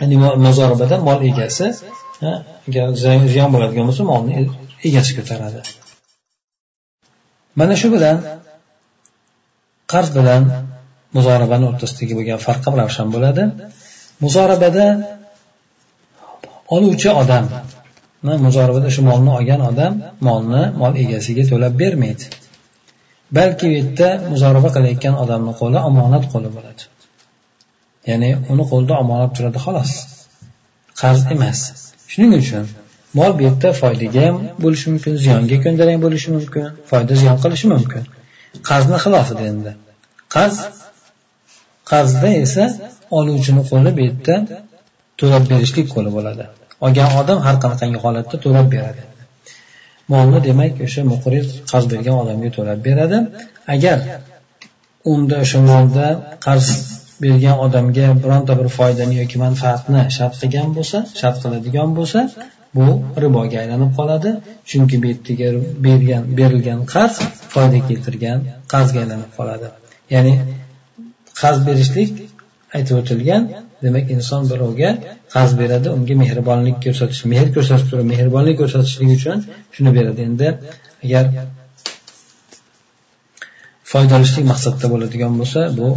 [0.00, 1.66] Ya'ni muzorabada mol egasi
[2.68, 2.86] agar
[3.32, 4.34] ziyon bo'ladigan bo'lsa molni
[4.88, 5.60] egasi ko'taradi.
[7.58, 8.16] Mana shu bilan
[9.92, 10.42] qarz bilan
[11.16, 13.42] muzorabani o'rtasidagi bo'lgan farq ham ravshan bo'ladi.
[14.24, 14.86] Muzorabada
[16.76, 17.44] oluvchi odam
[18.46, 19.92] muzorabada shu molni olgan odam
[20.28, 22.26] molni mol egasiga to'lab bermaydi.
[23.36, 26.82] Balki u yerda muzoraba qilayotgan odamni qo'li omonat qo'li bo'ladi.
[28.10, 29.92] Ya'ni uni qo'lida omonat turadi xolos.
[31.00, 31.60] Qarz emas.
[32.12, 32.64] Shuning uchun
[33.18, 38.02] mol bu yerda foydaga ham bo'lishi mumkin ziyonga ko'ndalang bo'lishi mumkin foyda ziyon qilishi mumkin.
[38.68, 39.72] Qarzni xilofida endi.
[40.34, 40.56] Qarz
[41.90, 42.64] qarzda esa
[43.18, 44.34] oluvchini qo'li bu yerda
[45.20, 46.44] to'lab berishlik qo'li bo'ladi.
[46.84, 49.02] Olgan odam har qanaqangi holatda to'lab beradi.
[50.12, 53.18] Molni demak o'sha muqrir qarz bergan odamga to'lab beradi.
[53.74, 53.98] Agar
[55.12, 56.06] unda o'sha molda
[56.46, 56.66] qarz
[57.24, 62.20] bergan odamga bironta bir foydani yoki manfaatni shart qilgan bo'lsa shart qiladigan bo'lsa
[62.76, 62.86] bu
[63.22, 64.30] riboga aylanib qoladi.
[64.70, 65.48] Chunki bu yerdagi
[65.86, 67.16] bergan berilgan qarz
[67.54, 68.38] foyda keltirgan
[68.72, 69.68] qarzga aylanib qoladi.
[70.14, 70.34] Ya'ni
[71.40, 72.10] qarz berishlik
[72.76, 73.42] aytib o'tilgan
[73.84, 74.90] demak inson birovga
[75.34, 79.38] qarz beradi unga mehribonlik ko'rsatish mehr ko'rsatib turib mehribonlik ko'rsatishlik uchun
[79.74, 80.20] shuni beradi.
[80.28, 80.48] Endi
[81.04, 81.24] agar
[83.92, 85.88] foyda olishlik maqsadda bo'ladigan bo'lsa bu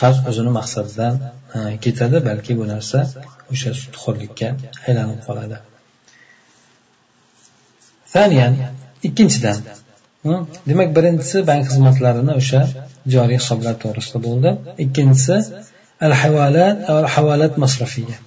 [0.00, 1.14] qarz o'zini maqsadidan
[1.56, 2.98] e, ketadi balki bu narsa
[3.52, 4.48] o'sha sudxo'rlikka
[4.88, 5.56] aylanib qoladi.
[9.08, 9.58] Ikkinchidan
[10.69, 12.61] demak birinchisi bank xizmatlarini o'sha
[13.13, 14.49] joriy hisoblar to'g'risida bo'ldi
[14.83, 15.35] ikkinchisi
[16.07, 18.17] al havolat al havolat masrafiya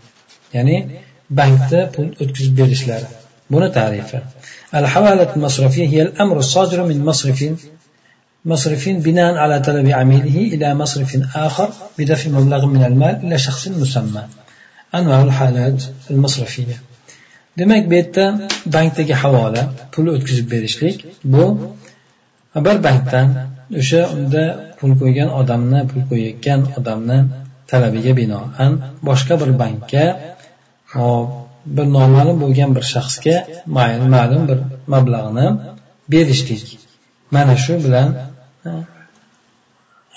[0.56, 0.76] ya'ni
[1.38, 3.08] bankda pul o'tkazib berishlari
[3.52, 4.18] buni tarifi
[4.78, 7.40] al havolat masrafiya hiya al amru الصادر min مصرف
[8.52, 11.10] مصرف بناء على طلب عميله إلى مصرف
[11.46, 14.22] آخر بدفع مبلغ من المال إلى شخص مسمى
[14.94, 16.78] أنواع الحالات المصرفية
[17.58, 18.24] demak bu yerda
[18.66, 21.44] bankdagi havola pul o'tkazib berishlik bu
[22.55, 23.27] bir bankdan
[23.79, 24.43] o'sha unda
[24.79, 27.19] pul qo'ygan odamni pul qo'yayotgan odamni
[27.71, 28.71] talabiga binoan
[29.07, 30.05] boshqa bir bankka
[31.75, 33.35] bir noma'lum bo'lgan bir shaxsga
[34.15, 34.59] ma'lum bir
[34.93, 35.47] mablag'ni
[36.11, 36.63] berishlik
[37.35, 38.07] mana shu bilan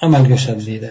[0.04, 0.90] amalga oshadi deydi.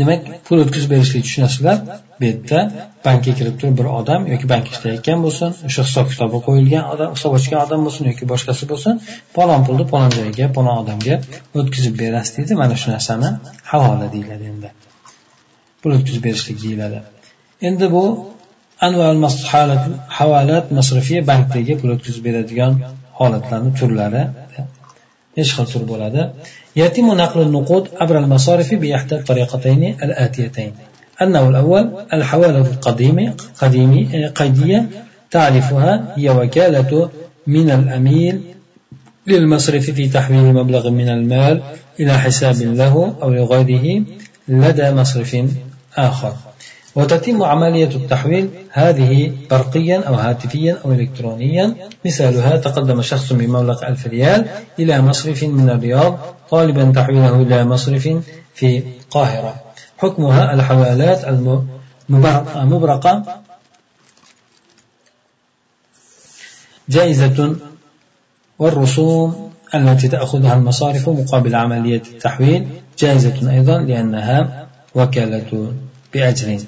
[0.00, 1.76] Demak pul o'tkazib berishlik tushunasizlar?
[2.20, 2.60] Bu yerda
[3.06, 7.32] bankka kirib turib bir odam yoki bankda ishlayotgan bo'lsin o'sha hisob kitobi qo'yilgan odam hisob
[7.38, 8.94] ochgan odam bo'lsin yoki boshqasi bo'lsin
[9.36, 11.14] palon pulni palon joyga palon odamga
[11.60, 12.52] o'tkazib berasiz deydi.
[12.62, 13.28] Mana shu narsani
[13.70, 14.68] havola deyiladi endi.
[15.80, 16.98] Pul o'tkazib berishlik deyiladi.
[17.68, 18.04] Endi bu
[20.18, 22.72] havolat masrifiya bankdagi pul o'tkazib beradigan
[23.18, 24.22] holatlarni turlari
[25.36, 25.82] besh xil tur
[26.76, 30.72] يتم نقل النقود عبر المصارف بإحدى الطريقتين الآتيتين.
[31.22, 34.88] النوع الأول الحوالة القديمة قديمة قيدية
[35.30, 37.10] تعرفها هي وكالة
[37.46, 38.40] من الأمير
[39.26, 41.62] للمصرف في تحويل مبلغ من المال
[42.00, 44.04] إلى حساب له أو لغيره
[44.48, 45.36] لدى مصرف
[45.96, 46.34] آخر.
[46.96, 51.74] وتتم عملية التحويل هذه برقيا أو هاتفيا أو إلكترونيا.
[52.06, 54.46] مثالها تقدم شخص بمبلغ ألف ريال
[54.78, 56.18] إلى مصرف من الرياض
[56.50, 58.08] طالبا تحويله إلى مصرف
[58.54, 59.54] في القاهرة.
[59.98, 61.24] حكمها الحوالات
[62.56, 63.42] المبرقة
[66.88, 67.56] جائزة
[68.58, 75.72] والرسوم التي تأخذها المصارف مقابل عملية التحويل جائزة أيضا لأنها وكالة
[76.14, 76.58] بأجر.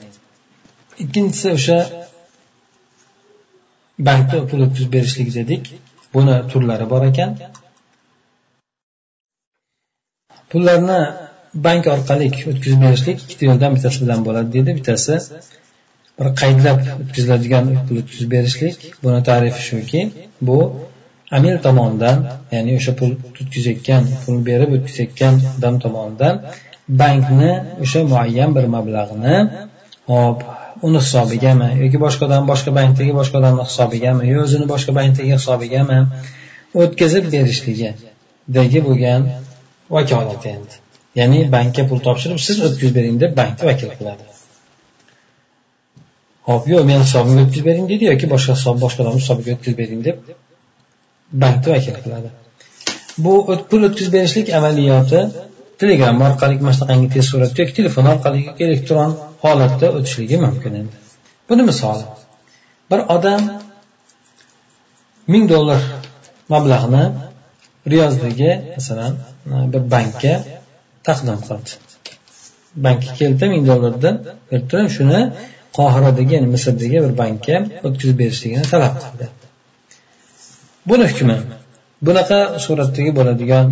[1.04, 1.78] Ikkinchisi o'sha
[4.08, 5.64] bankda pul o'tkazib berishlik dedik.
[6.14, 7.30] Buni turlari bor ekan.
[10.50, 11.00] Pullarni
[11.66, 14.70] bank orqali o'tkazib berishlik ikkita yo'ldan bittasi bilan bo'ladi deydi.
[14.78, 15.14] Bittasi
[16.18, 18.78] bir qaydlab o'tkaziladigan pul o'tkazib berishlik.
[19.04, 20.00] Buni tarifi shuki
[20.48, 20.58] bu
[21.36, 22.18] amir tomonidan
[22.54, 26.34] ya'ni o'sha pul o'tkazayotgan pul berib o'tkazayotgan odam tomonidan
[27.02, 27.52] bankni
[27.84, 29.36] o'sha muayyan bir mablag'ni
[30.12, 30.38] hop
[30.86, 35.98] uni hisobigami yoki boshqa odam boshqa bankdagi boshqa odamni hisobigami yo o'zini boshqa bankdagi hisobigami
[36.82, 39.28] o'tkazib berishligidagi bo'lgan
[39.96, 40.74] vakolat endi.
[41.18, 44.24] Ya'ni bankka pul topshirib siz o'tkazib bering deb bankni vakil qiladi.
[46.48, 50.04] Hop yo'q meni hisobimga o'tkazib bering deydi yoki boshqa hisob boshqa odamni hisobiga o'tkazib bering
[50.08, 50.16] deb
[51.44, 52.28] bankni vakil qiladi.
[53.24, 53.34] Bu
[53.70, 55.20] pul o'tkazib berishlik amaliyoti
[55.80, 59.10] telegram orqali mana shunaqangi tez suratda yoki telefon orqali elektron
[59.44, 60.96] holatda o'tishligi mumkin endi.
[61.48, 62.04] Buni misoli
[62.90, 63.42] bir odam
[65.32, 65.80] ming dollar
[66.52, 67.04] mablag'ni
[67.92, 69.12] riyozdagi masalan
[69.72, 70.34] bir bankka
[71.06, 71.70] taqdim qildi.
[72.84, 74.16] Bankka keldi ming dollardan
[74.50, 75.20] berib turib shuni
[75.78, 79.26] qohiradagi ya'ni misrdagi bir bankka o'tkazib berishligini talab qildi.
[80.88, 81.36] Buni hukmi
[82.06, 83.66] bunaqa suratdagi bo'ladigan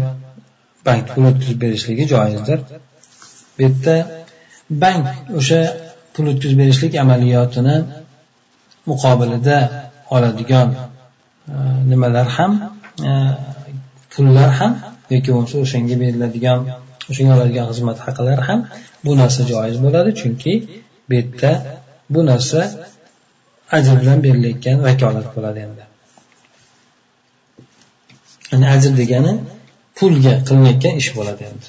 [0.87, 2.59] bank pul o'tkazib berishligi joizdir.
[3.55, 3.97] Bu yerda
[4.83, 5.07] bank
[5.41, 5.61] o'sha
[6.15, 7.77] pul o'tkazib berishlik amaliyotini
[8.91, 9.59] muqobilida
[10.15, 10.69] oladigan
[11.53, 11.55] e,
[11.91, 12.53] nimalar ham
[13.09, 13.11] e,
[14.13, 14.73] pullar ham
[15.15, 16.61] yoki bo'lmasa o'shanga beriladigan
[17.11, 18.61] o'shanga oladigan xizmat haqilari ham
[19.05, 20.11] bu narsa joiz bo'ladi.
[20.21, 20.53] Chunki
[21.09, 21.51] bu yerda
[22.15, 22.61] bu narsa
[23.77, 25.85] ajr bilan berilayotgan vakolat bo'ladi endi.
[28.51, 29.33] Ya'ni ajr degani
[29.99, 31.67] pulga qilinayotgan ish bo'ladi endi.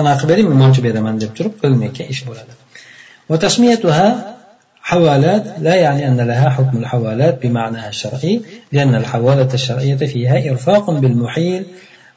[0.00, 2.52] Anaqa bering men buncha beraman deb turib qilinayotgan ish bo'ladi.
[4.90, 8.40] حوالات لا يعني أن لها حكم الحوالات بمعناها الشرعي
[8.72, 11.64] لأن الحوالة الشرعية فيها إرفاق بالمحيل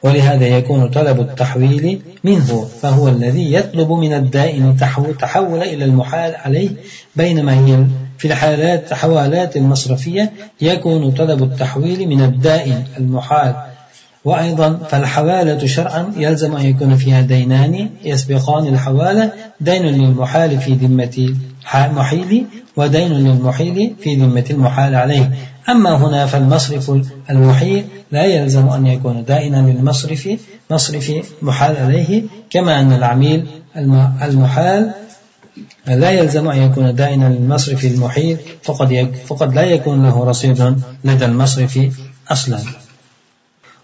[0.02, 4.76] ولهذا يكون طلب التحويل منه فهو الذي يطلب من الدائن
[5.20, 6.70] تحول إلى المحال عليه
[7.16, 7.84] بينما هي
[8.18, 13.54] في الحالات حوالات المصرفية يكون طلب التحويل من الدائن المحال
[14.24, 21.34] وأيضا فالحوالة شرعا يلزم أن يكون فيها دينان يسبقان الحوالة دين للمحال في ذمة
[21.74, 25.30] المحيل ودين للمحيل في ذمة المحال عليه.
[25.68, 26.92] أما هنا فالمصرف
[27.30, 30.28] المحيل لا يلزم أن يكون دائنا للمصرف
[30.70, 33.46] مصرف محال عليه كما أن العميل
[34.22, 34.90] المحال
[35.86, 41.78] لا يلزم أن يكون دائنا للمصرف المحيل فقد, فقد لا يكون له رصيد لدى المصرف
[42.30, 42.58] أصلا.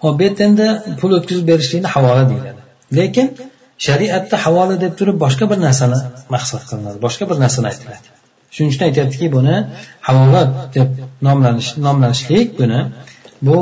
[0.03, 0.67] Hop bu yerda endi
[1.01, 2.61] pul o'tkazib berishlikni havola deyiladi.
[2.99, 3.27] Lekin
[3.87, 5.99] shariatda havola deb turib boshqa bir narsani
[6.35, 8.07] maqsad qilinadi boshqa bir narsani aytiladi.
[8.55, 9.57] Shuning uchun aytyaptiki buni
[10.09, 10.43] havola
[10.77, 10.91] deb
[11.27, 12.81] nomlanish nomlanishlik buni
[13.47, 13.59] bu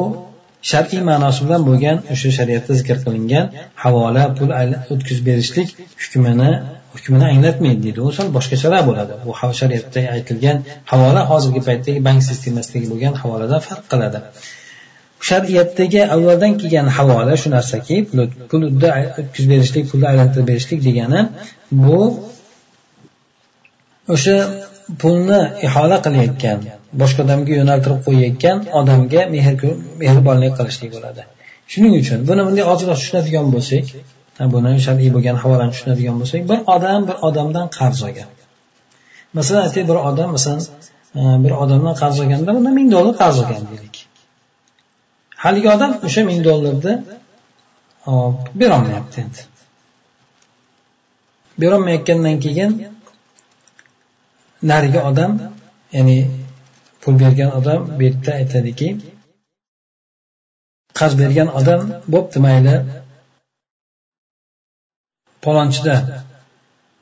[0.70, 3.46] shar'iy ma'nosi bilan bo'lgan o'sha shariatda zikr qilingan
[3.84, 4.50] havola pul
[4.94, 5.68] o'tkazib berishlik
[6.02, 6.50] hukmini
[6.94, 8.00] hukmini anglatmaydi deydi.
[8.08, 9.14] U sal boshqacharoq bo'ladi.
[9.26, 10.56] Bu shariatda aytilgan
[10.92, 14.18] havola hozirgi paytdagi bank sistemasidagi bo'lgan havoladan farq qiladi.
[15.28, 17.96] Shariatdagi avvaldan kelgan havola shu narsaki
[18.50, 21.20] pulni o'tkazib berishlik pulni aylantirib berishlik degani
[21.84, 22.00] bu
[24.14, 24.36] o'sha
[25.02, 26.58] pulni ihola qilayotgan
[27.00, 29.54] boshqa odamga yo'naltirib qo'yayotgan odamga mehr
[30.02, 31.22] mehribonlik qilishlik bo'ladi.
[31.72, 33.84] Shuning uchun buni bunday ozroq tushunadigan bo'lsak
[34.54, 38.28] buni shar'iy bo'lgan havolani tushunadigan bo'lsak bir odam bir odamdan qarz olgan.
[39.38, 40.60] Masalan aytaylik bir odam masalan
[41.18, 43.96] e, bir odamdan qarz olganda bundan ming dollar qarz olgan deylik.
[45.44, 46.94] Haligi odam o'sha ming dollarni
[48.60, 49.40] berolmayapti endi.
[51.60, 52.72] Berolmayotgandan keyin
[54.70, 55.32] narigi odam
[55.96, 56.18] ya'ni
[57.02, 58.88] pul bergan odam bu yerda aytadiki
[60.98, 61.80] qarz bergan odam
[62.14, 62.74] bo'pti mayli
[65.44, 65.94] palonchida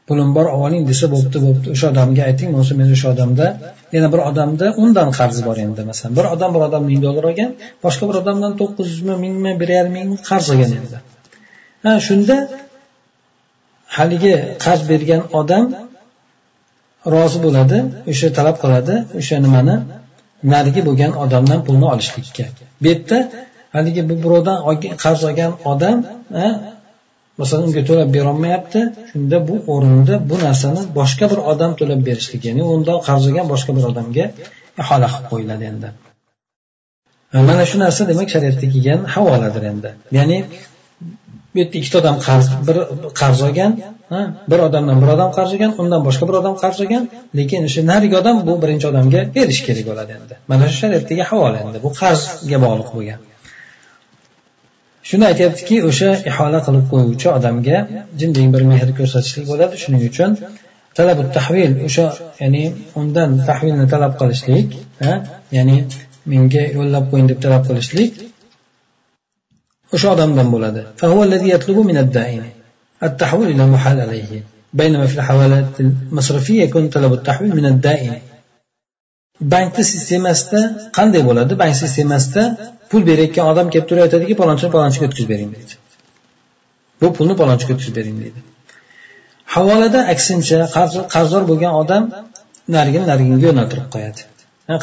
[0.08, 1.66] pulim bor oling desa bo'pti bo'pti.
[1.74, 3.46] O'sha odamga ayting bo'lmasa men o'sha odamda
[3.94, 6.12] yana bir odamda undan qarzi bor endi masalan.
[6.18, 7.50] Bir odam bir odam ming dollar olgan
[7.84, 10.96] boshqa bir odamdan to'qqiz yuzmi mingmi bir yarim ming qarz olgan endi.
[11.84, 12.36] Ha shunda
[13.96, 15.64] haligi qarz bergan odam
[17.14, 17.78] rozi bo'ladi
[18.12, 19.76] o'sha talab qiladi o'sha nimani
[20.52, 22.44] narigi bo'lgan odamdan pulni olishlikka.
[22.80, 23.18] Bu yerda
[23.76, 24.58] haligi bu birovdan
[25.04, 25.98] qarz olgan odam
[27.40, 28.80] masalan unga to'lab berolmayapti.
[29.10, 33.72] Shunda bu o'rinda bu narsani boshqa bir odam to'lab berishlik ya'ni undan qarz olgan boshqa
[33.78, 34.24] bir odamga
[34.82, 35.88] ihola qilib qo'yiladi endi.
[37.48, 39.90] Mana shu narsa demak shariatda kelgan havoladir endi.
[40.18, 40.38] Ya'ni
[41.52, 42.76] bu yerda ikkita odam qarz bir
[43.20, 43.72] qarz olgan
[44.50, 47.04] bir odamdan bir odam qarz olgan undan boshqa bir odam qarz olgan.
[47.38, 50.34] Lekin o'sha narigi odam bu birinchi odamga berish kerak bo'ladi endi.
[50.50, 51.78] Mana shu shariatdagi havola endi.
[51.86, 53.20] Bu qarzga bog'liq bo'lgan.
[55.09, 57.77] shuni aytyaptiki o'sha ihola qilib qo'yuvchi odamga
[58.19, 60.31] jindek bir mehr ko'rsatishlik bo'ladi shuning uchun
[60.97, 62.05] talabu tahvil o'sha
[62.41, 62.63] ya'ni
[63.01, 64.67] undan tahvilni talab qilishlik
[65.57, 65.77] ya'ni
[66.31, 68.11] menga yo'llab qo'ying deb talab qilishlik
[69.95, 70.81] o'sha odamdan bo'ladi
[73.03, 74.31] التحويل إلى محال عليه
[74.73, 78.13] بينما في الحوالات المصرفية يكون طلب التحويل من الدائن
[79.53, 80.61] bankni sistemasida
[80.97, 82.43] qanday bo'ladi bank sistemasida
[82.90, 85.74] pul berayotgan odam kelib turib aytadiki palonchini palonchiga o'tkazib bering deydi
[87.00, 88.40] bu pulni palonchiga o'tkazib bering deydi
[89.54, 90.58] havolada aksincha
[91.14, 92.02] qarzdor bo'lgan odam
[92.76, 94.20] narigini narigiga yo'naltirib qo'yadi.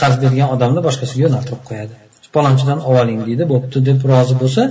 [0.02, 1.94] Qarz bergan odamni boshqasiga yo'naltirib qo'yadi.
[2.36, 4.62] Palonchidan oling deydi bo'pti deb rozi bo'lsa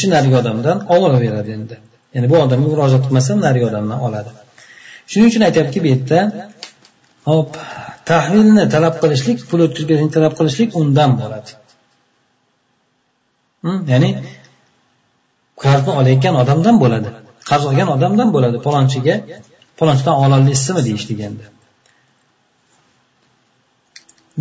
[0.00, 1.76] shu narigi odamdan olaveradi endi.
[2.14, 4.30] Ya'ni bu odamga murojaat qilmasa narigi odamdan oladi.
[5.10, 6.20] Shuning uchun aytyaptiki bu yerda
[7.30, 7.50] hop
[8.10, 11.50] tahvilni talab qilishlik pul o'tkazib berishni talab qilishlik undan bo'ladi.
[13.64, 14.10] Ya'ni
[15.64, 17.08] qarzni olayotgan odamdan bo'ladi.
[17.50, 18.56] Qarz olgan odamdan bo'ladi.
[18.66, 19.14] Palonchiga
[19.78, 21.44] palonchidan ololmaysizmi deyish deganda.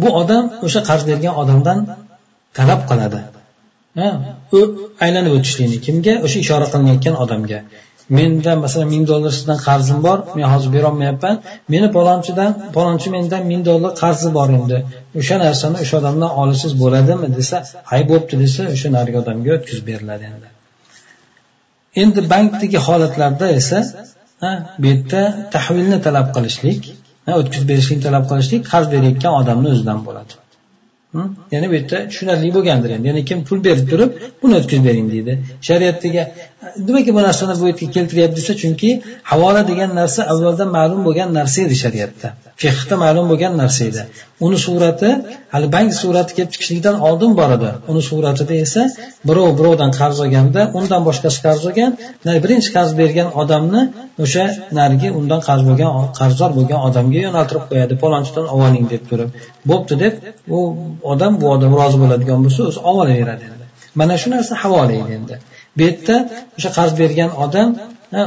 [0.02, 1.80] Bu odam o'sha qarz bergan odamdan
[2.58, 3.20] talab qiladi.
[5.06, 6.14] Aylanib o'tishlikni kimga?
[6.26, 7.60] O'sha ishora qilinayotgan odamga.
[8.10, 11.36] Menda masalan ming dollar sizdan qarzim bor men hozir berolmayapman.
[11.74, 14.78] Meni palonchidan palonchi mendan ming dollar qarzi bor endi.
[15.20, 17.58] O'sha narsani o'sha odamdan olsangiz bo'ladimi desa
[17.92, 20.48] hay bo'pti desa o'sha narigi odamga o'tkazib beriladi endi.
[22.02, 23.80] Endi bankdagi holatlarda esa
[24.82, 25.22] bu yerda
[25.56, 26.82] tahvilni talab qilishlik
[27.42, 30.34] o'tkazib berishlikni talab qilishlik qarz berayotgan odamni o'zidan bo'ladi.
[31.52, 33.06] Ya'ni bu yerda tushunarli bo'lgandir endi.
[33.12, 35.34] Ya'ni kim pul berib turib buni o'tkazib bering deydi.
[35.68, 36.24] Shariatdagi
[36.88, 38.90] nimaga bu narsani bu yerga keltiryapti desa chunki
[39.32, 42.28] havola degan narsa avvaldan ma'lum bo'lgan narsa edi shariatda.
[42.62, 44.02] Fiqda ma'lum bo'lgan narsa edi.
[44.46, 45.10] Uni surati
[45.54, 48.84] hali bank surati kelib chiqishligidan oldin bor edi uni suratida esa
[49.28, 51.92] birov birovdan qarz olganda undan boshqasi qarz olgan
[52.44, 53.82] birinchi qarz bergan odamni
[54.24, 54.46] o'sha
[54.80, 57.94] narigi undan qarz bo'lgan qarzdor bo'lgan odamga yo'naltirib qo'yadi.
[58.04, 59.30] Palonchidan oling deb turib.
[59.70, 60.14] Bo'pti deb
[60.56, 60.60] u
[61.14, 63.66] odam bu odam rozi bo'ladigan bo'lsa o'zi olaveradi endi
[64.00, 65.36] mana shu narsa havola edi endi.
[65.78, 66.16] Bu yerda
[66.58, 67.70] o'sha qarz bergan odam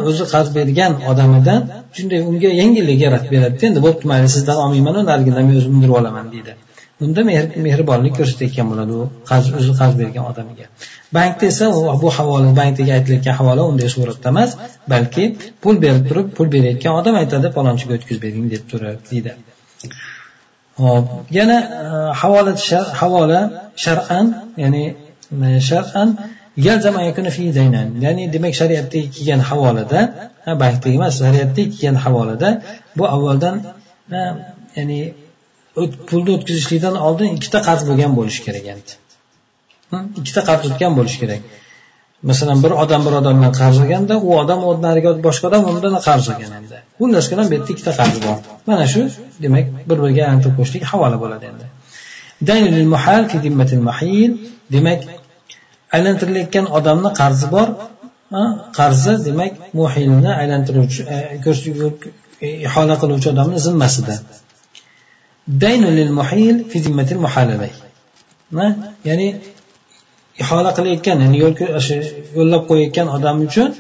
[0.09, 1.61] o'zi qarz bergan odamidan
[1.97, 6.27] shunday unga yengillik yaratib beradida endi bo'pti mayli sizdan olmayman narigidan men o'zim undirib olaman
[6.35, 6.53] deydi.
[7.05, 7.23] Unda
[7.67, 10.67] mehribonlik ko'rsatayotgan bo'ladi u qarz o'zi qarz bergan odamiga.
[11.17, 11.65] Bankda esa
[12.03, 14.51] bu havola bankdagi aytilayotgan havola unday suratda emas
[14.93, 15.25] balki
[15.63, 19.33] pul berib turib pul berayotgan odam aytadi palonchiga o'tkazib bering deb turib deydi.
[20.83, 21.07] Hop
[21.39, 21.87] yana e,
[22.21, 22.53] havola
[23.01, 23.41] havola
[23.85, 24.27] shar'an
[24.63, 24.85] ya'ni
[25.47, 26.09] e, shar'an
[28.07, 30.01] ya'ni demak shariatdagi kelgan havolada
[30.63, 32.49] bankdagi emas shariatdagi kelgan havolada
[32.99, 33.57] bu avvaldan
[34.77, 35.01] ya'ni
[36.09, 38.93] pulni o'tkazishlikdan oldin ikkita qarz bo'lgan bo'lishi kerak endi.
[40.21, 41.43] Ikkita qarz o'tgan bo'lishi kerak.
[42.31, 46.53] Masalan bir odam bir odamdan qarz olganda u odam nariga boshqa odam undan qarz olgan
[46.59, 46.77] endi.
[47.01, 48.37] Xullas ham bu yerda ikkita qarz bor
[48.69, 49.03] mana shu
[49.45, 51.67] demak bir biriga aylantirib qo'yishlik havola bo'ladi endi.
[54.75, 55.01] Demak
[55.97, 57.69] aylantirilayotgan odamni qarzi bor
[58.79, 61.19] qarzi demak muhilni aylantiruvchi e,
[62.47, 64.15] e, ihola qiluvchi odamni zimmasida.
[69.09, 69.29] Ya'ni
[70.43, 71.55] ihola qilayotgan ya'ni yo'l
[72.39, 73.71] yo'llab qo'yayotgan odam uchun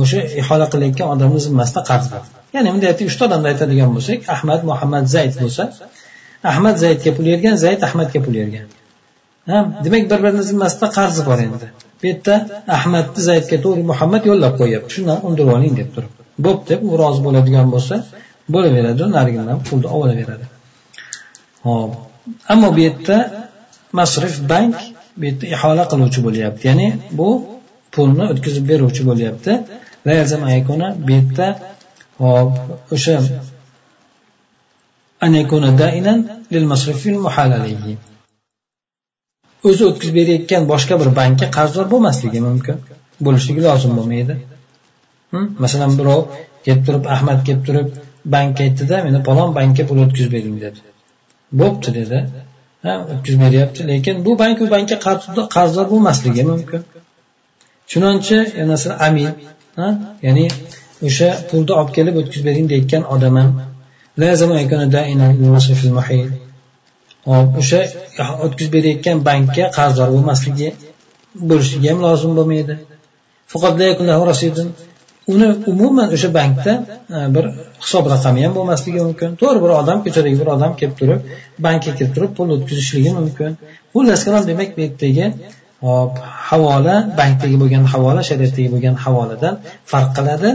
[0.00, 2.24] o'sha ihola qilayotgan odamni zimmasida qarz bor.
[2.54, 5.64] Ya'ni bunday aytib uchta odamni aytadigan bo'lsak ahmad muhammad zayd bo'lsa
[6.52, 8.66] ahmad zaydga pul bergan zayd ahmadga pul bergan.
[9.84, 11.66] Demak bir birini zimmasida qarzi bor endi.
[12.00, 12.34] Bu yerda
[12.76, 16.12] ahmadni zaydga to'g'ri muhammad yo'llab qo'yyapti shundan undirib oling deb turib.
[16.44, 17.94] Bo'pti deb u rozi bo'ladigan bo'lsa
[18.54, 20.46] bo'laveradi narigidan pulni olaveradi.
[21.66, 21.90] Hop
[22.52, 23.16] ammo bu yerda
[23.98, 24.74] masrif bank
[25.18, 26.62] bu yerda ihola qiluvchi bo'lyapti.
[26.70, 26.88] Ya'ni
[27.18, 27.28] bu
[27.94, 29.52] pulni o'tkazib beruvchi bo'lyapti.
[30.04, 31.48] Bu yerda
[32.22, 32.50] hop
[32.94, 33.14] o'sha
[39.68, 42.76] o'zi o'tkazib berayotgan boshqa bir bankka qarzdor bo'lmasligi mumkin.
[43.26, 44.34] Bo'lishligi lozim bo'lmaydi.
[45.32, 45.46] Hm?
[45.64, 46.20] Masalan birov
[46.64, 47.88] kelib turib ahmad kelib turib
[48.34, 50.80] bankka aytdida meni palon bankka pul o'tkazib bering dedi.
[51.60, 52.18] Bo'pti dedi.
[52.84, 53.80] Ha o'tkazib beryapti.
[53.92, 54.96] Lekin bu bank u bankka
[55.56, 56.80] qarzdor bo'lmasligi mumkin.
[57.90, 58.36] Chunonchi
[58.72, 59.32] masalan amin.
[60.26, 60.46] Ya'ni
[61.08, 63.50] o'sha pulni olib kelib o'tkazib bering deyotgan odam ham
[67.30, 67.80] hop o'sha
[68.44, 70.68] o'tkazib berayotgan bankka qarzdor bo'lmasligi
[71.50, 72.74] bo'lishligi ham lozim bo'lmaydi.
[75.34, 76.72] Uni umuman o'sha bankda
[77.16, 77.44] e, bir
[77.84, 79.30] hisob raqami ham bo'lmasligi mumkin.
[79.40, 81.20] To'g'ri bir odam ko'chadagi bir odam kelib turib
[81.66, 83.50] bankka kirib turib pul o'tkazishligi mumkin.
[83.94, 85.26] Xullas kalom demak bu yerdagi
[85.86, 86.12] hop
[86.48, 89.54] havola bankdagi bo'lgan havola shariatdagi bo'lgan havoladan
[89.90, 90.50] farq qiladi.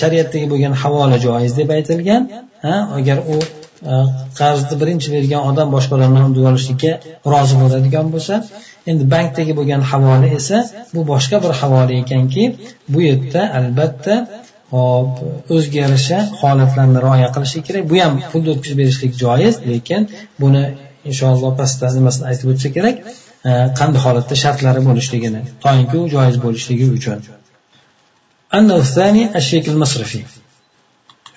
[0.00, 2.22] Shariatdagi bo'lgan havola joiz deb aytilgan
[2.64, 3.36] ha agar u
[3.84, 3.96] Э,
[4.38, 6.92] qarzni birinchi bergan odam boshqa odamdan olishlikka
[7.32, 8.34] rozi bo'ladigan bo'lsa
[8.90, 10.58] endi bankdagi bo'lgan havola esa
[10.94, 12.44] bu boshqa bir havola ekanki
[12.92, 14.14] bu yerda albatta
[14.74, 15.12] hop
[15.54, 17.82] o'ziga yarasha holatlarni rioya qilishi kerak.
[17.90, 20.02] Bu ham pulni o'tkazib berishlik joiz lekin
[20.42, 20.64] buni
[21.10, 22.96] inshaalloh pastda nimasini aytib o'tsa kerak
[23.48, 27.18] e, qanday holatda shartlari bo'lishligini toinki u joiz bo'lishligi uchun.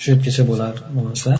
[0.01, 1.31] Shu yergacha bo'lar bo'lmasa.